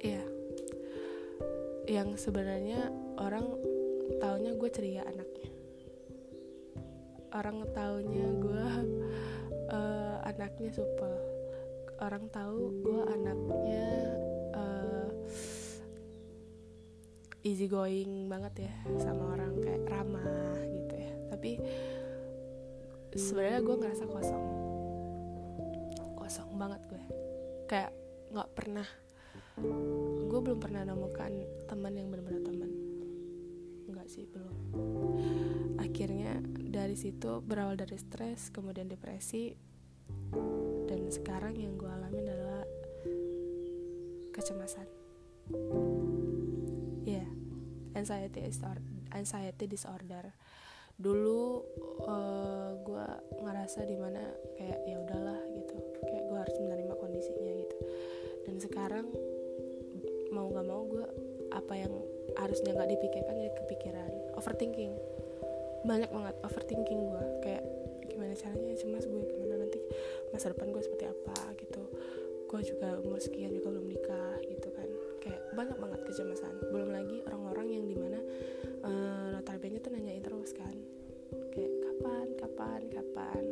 [0.00, 0.24] Iya.
[1.86, 2.88] Yang sebenarnya
[3.20, 3.44] orang
[4.16, 5.25] taunya gue ceria anaknya
[7.36, 8.66] orang taunya gue
[9.68, 11.12] uh, anaknya supel.
[12.00, 13.86] Orang tahu gue anaknya
[14.56, 15.08] uh,
[17.44, 21.12] easy going banget ya sama orang kayak ramah gitu ya.
[21.28, 21.50] Tapi
[23.12, 24.44] sebenarnya gue ngerasa kosong.
[26.16, 27.02] Kosong banget gue
[27.66, 27.92] kayak
[28.32, 28.88] nggak pernah
[30.26, 31.32] gue belum pernah nemukan
[31.66, 32.75] teman yang benar-benar teman
[34.06, 34.54] sih belum.
[35.82, 39.54] Akhirnya dari situ berawal dari stres kemudian depresi.
[40.86, 42.62] Dan sekarang yang gue alami adalah
[44.34, 44.86] kecemasan.
[47.06, 47.28] Ya yeah,
[47.94, 50.34] anxiety disorder anxiety disorder.
[50.96, 51.40] Dulu
[52.04, 53.06] uh, eh, gue
[53.44, 54.22] ngerasa di mana
[54.56, 55.76] kayak ya udahlah gitu.
[56.04, 57.76] Kayak gue harus menerima kondisinya gitu.
[58.48, 59.06] Dan sekarang
[60.32, 61.06] mau nggak mau gue
[61.52, 61.94] apa yang
[62.36, 64.10] harusnya nggak dipikirkan jadi kepikiran.
[64.36, 64.92] Overthinking.
[65.86, 67.64] Banyak banget overthinking gue kayak
[68.10, 69.22] gimana caranya cemas gue?
[69.28, 69.80] Gimana nanti
[70.32, 71.82] masa depan gue seperti apa gitu?
[72.46, 74.88] Gue juga umur sekian juga belum nikah gitu kan.
[75.22, 76.54] Kayak banyak banget kecemasan.
[76.70, 78.20] Belum lagi orang-orang yang di mana
[78.86, 80.74] uh, notabene tuh nanyain terus kan.
[81.54, 83.42] Kayak kapan kapan kapan?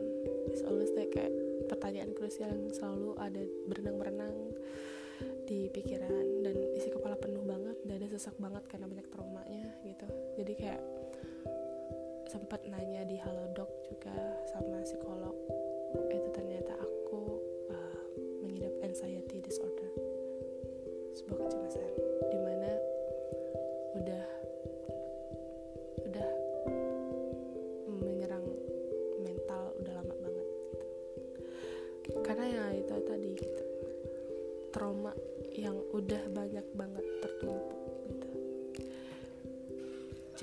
[0.53, 1.35] It's always like kayak
[1.67, 4.55] pertanyaan krusial yang selalu ada berenang-berenang
[5.45, 10.09] di pikiran dan isi kepala penuh banget dada sesak banget karena banyak traumanya gitu.
[10.41, 10.83] Jadi kayak
[12.33, 14.17] sempat nanya di halodoc juga
[14.51, 15.37] sama psikolog.
[16.11, 17.21] Itu ternyata aku
[17.71, 18.05] uh,
[18.43, 19.91] mengidap anxiety disorder.
[21.15, 21.93] Sebuah kecemasan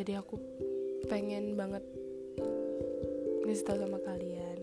[0.02, 0.34] jadi aku
[1.14, 1.86] pengen banget
[3.46, 4.58] ngasih tau sama kalian.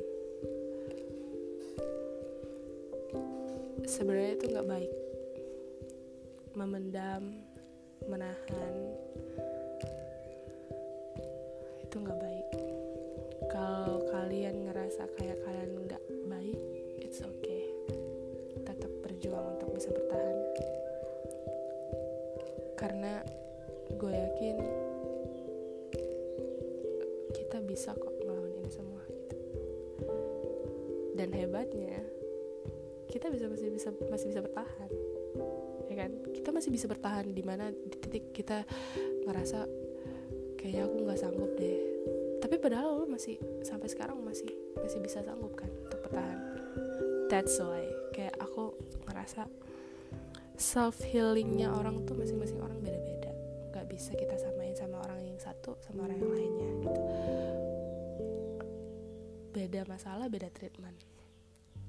[3.87, 4.93] Sebenarnya itu nggak baik.
[6.59, 7.38] Memendam
[27.69, 29.37] bisa kok ngelawan ini semua gitu.
[31.13, 32.01] Dan hebatnya
[33.13, 34.91] kita bisa masih bisa masih bisa bertahan
[35.89, 36.11] ya kan?
[36.33, 38.65] Kita masih bisa bertahan di mana di titik kita
[39.25, 39.65] ngerasa
[40.61, 41.81] kayaknya aku nggak sanggup deh.
[42.39, 44.49] Tapi padahal lo masih sampai sekarang masih
[44.79, 46.39] masih bisa sanggup kan untuk bertahan.
[47.29, 48.77] That's why kayak aku
[49.09, 49.49] ngerasa
[50.57, 53.33] self healingnya orang tuh masing-masing orang beda-beda.
[53.73, 57.01] Nggak bisa kita samain sama orang yang satu sama orang yang lainnya gitu
[59.59, 60.95] beda masalah beda treatment.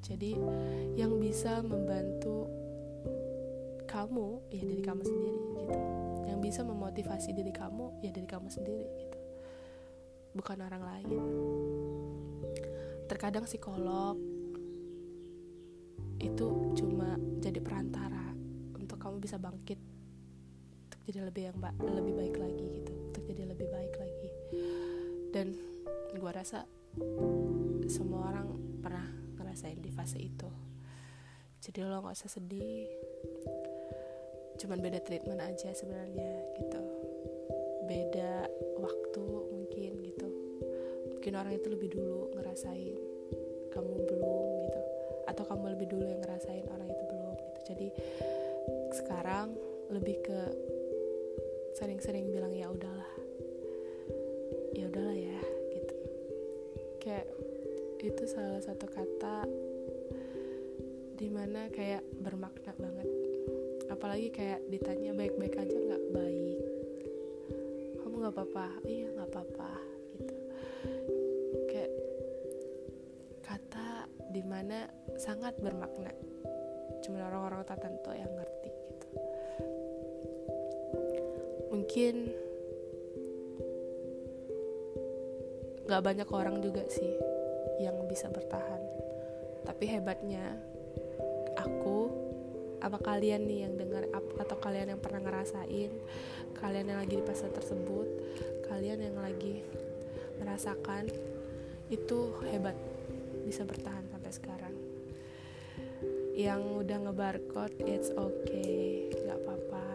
[0.02, 0.34] Jadi
[0.98, 2.50] yang bisa membantu
[3.86, 5.78] kamu ya dari kamu sendiri gitu.
[6.26, 9.20] Yang bisa memotivasi diri kamu ya dari kamu sendiri gitu.
[10.34, 11.20] Bukan orang lain.
[13.06, 14.18] Terkadang psikolog
[16.20, 18.20] itu cuma jadi perantara
[19.00, 19.80] kamu bisa bangkit
[20.86, 22.92] untuk jadi lebih yang ba lebih baik lagi gitu.
[23.10, 24.30] Untuk jadi lebih baik lagi.
[25.32, 25.56] Dan
[26.14, 26.68] gue rasa
[27.90, 28.48] semua orang
[28.86, 29.10] pernah
[29.42, 30.46] ngerasain di fase itu.
[31.58, 32.86] Jadi lo nggak usah sedih.
[34.62, 36.82] Cuman beda treatment aja sebenarnya gitu.
[37.90, 38.46] Beda
[38.78, 40.30] waktu mungkin gitu.
[41.18, 42.98] Mungkin orang itu lebih dulu ngerasain
[43.74, 44.82] kamu belum gitu.
[45.26, 47.60] Atau kamu lebih dulu yang ngerasain orang itu belum gitu.
[47.74, 47.88] Jadi
[49.02, 49.58] sekarang
[49.90, 50.40] lebih ke
[51.74, 53.12] sering-sering bilang ya udahlah.
[54.78, 55.42] Ya udahlah ya
[55.74, 55.96] gitu.
[57.02, 57.26] Kayak
[58.00, 59.44] itu salah satu kata
[61.20, 63.10] di mana kayak bermakna banget.
[63.92, 66.60] Apalagi kayak ditanya baik-baik aja nggak baik.
[68.00, 68.68] Kamu nggak apa-apa?
[68.88, 69.72] Iya nggak apa-apa
[70.16, 70.36] gitu.
[71.68, 71.92] Kayak
[73.44, 74.88] kata di mana
[75.20, 76.16] sangat bermakna.
[77.04, 78.60] Cuma orang-orang tertentu yang ngerti
[81.70, 82.34] mungkin
[85.90, 87.29] gak banyak orang juga sih
[87.80, 88.82] yang bisa bertahan.
[89.64, 90.60] Tapi hebatnya
[91.56, 92.12] aku
[92.80, 94.08] apa kalian nih yang dengar
[94.40, 95.92] atau kalian yang pernah ngerasain
[96.64, 98.08] kalian yang lagi di fase tersebut
[98.72, 99.68] kalian yang lagi
[100.40, 101.12] merasakan
[101.92, 102.80] itu hebat
[103.44, 104.76] bisa bertahan sampai sekarang.
[106.40, 109.88] Yang udah ngebarcode it's okay nggak apa-apa.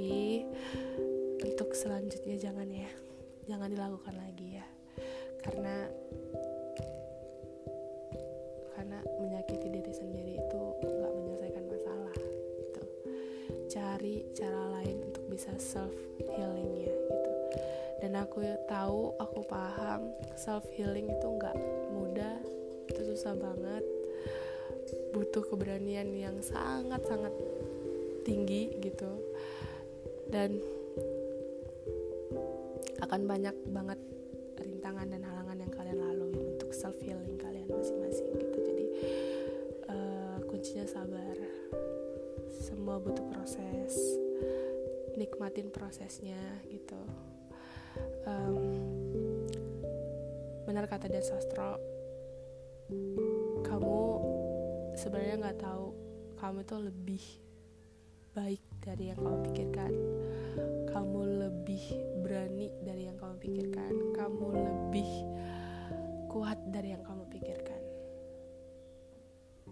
[0.00, 0.46] Tapi
[1.44, 2.88] untuk selanjutnya jangan ya
[3.44, 4.59] jangan dilakukan lagi ya
[20.40, 21.52] self healing itu nggak
[21.92, 22.40] mudah
[22.88, 23.84] itu susah banget.
[25.12, 27.34] Butuh keberanian yang sangat sangat
[28.24, 29.20] tinggi gitu.
[30.32, 30.56] Dan
[33.04, 34.00] akan banyak banget
[34.56, 38.58] rintangan dan halangan yang kalian lalui untuk self healing kalian masing-masing gitu.
[38.64, 38.86] Jadi
[39.92, 41.36] uh, kuncinya sabar.
[42.48, 43.92] Semua butuh proses.
[45.20, 46.40] Nikmatin prosesnya
[46.72, 46.96] gitu.
[48.24, 48.99] Um,
[50.70, 51.82] benar kata Dan Sastro.
[53.66, 53.98] Kamu
[54.94, 55.86] sebenarnya nggak tahu
[56.38, 57.18] kamu tuh lebih
[58.38, 59.92] baik dari yang kamu pikirkan.
[60.94, 61.82] Kamu lebih
[62.22, 64.14] berani dari yang kamu pikirkan.
[64.14, 65.10] Kamu lebih
[66.30, 67.82] kuat dari yang kamu pikirkan.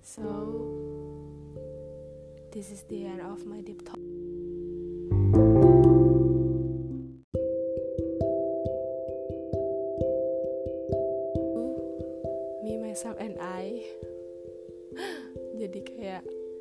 [0.03, 0.27] So
[2.51, 4.18] this is the end of my deep talk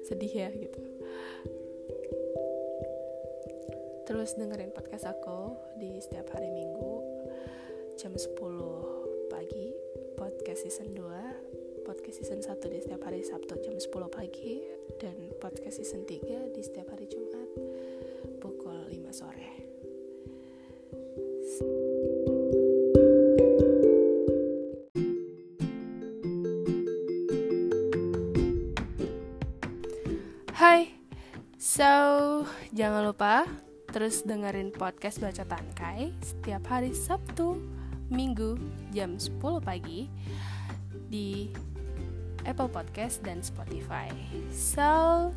[0.07, 0.79] sedih ya gitu.
[4.07, 7.03] Terus dengerin podcast aku di setiap hari minggu
[7.99, 8.39] jam 10
[9.27, 9.75] pagi
[10.15, 14.63] podcast season 2 podcast season 1 di setiap hari Sabtu jam 10 pagi
[14.95, 17.51] dan podcast season 3 di setiap hari Jumat
[18.39, 19.66] pukul 5 sore
[33.07, 33.47] lupa
[33.87, 37.55] terus dengerin podcast Baca Tangkai setiap hari Sabtu,
[38.11, 38.59] Minggu
[38.91, 40.11] jam 10 pagi
[41.07, 41.47] di
[42.43, 44.11] Apple Podcast dan Spotify.
[44.51, 45.31] So,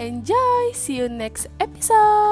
[0.00, 2.25] enjoy, see you next episode.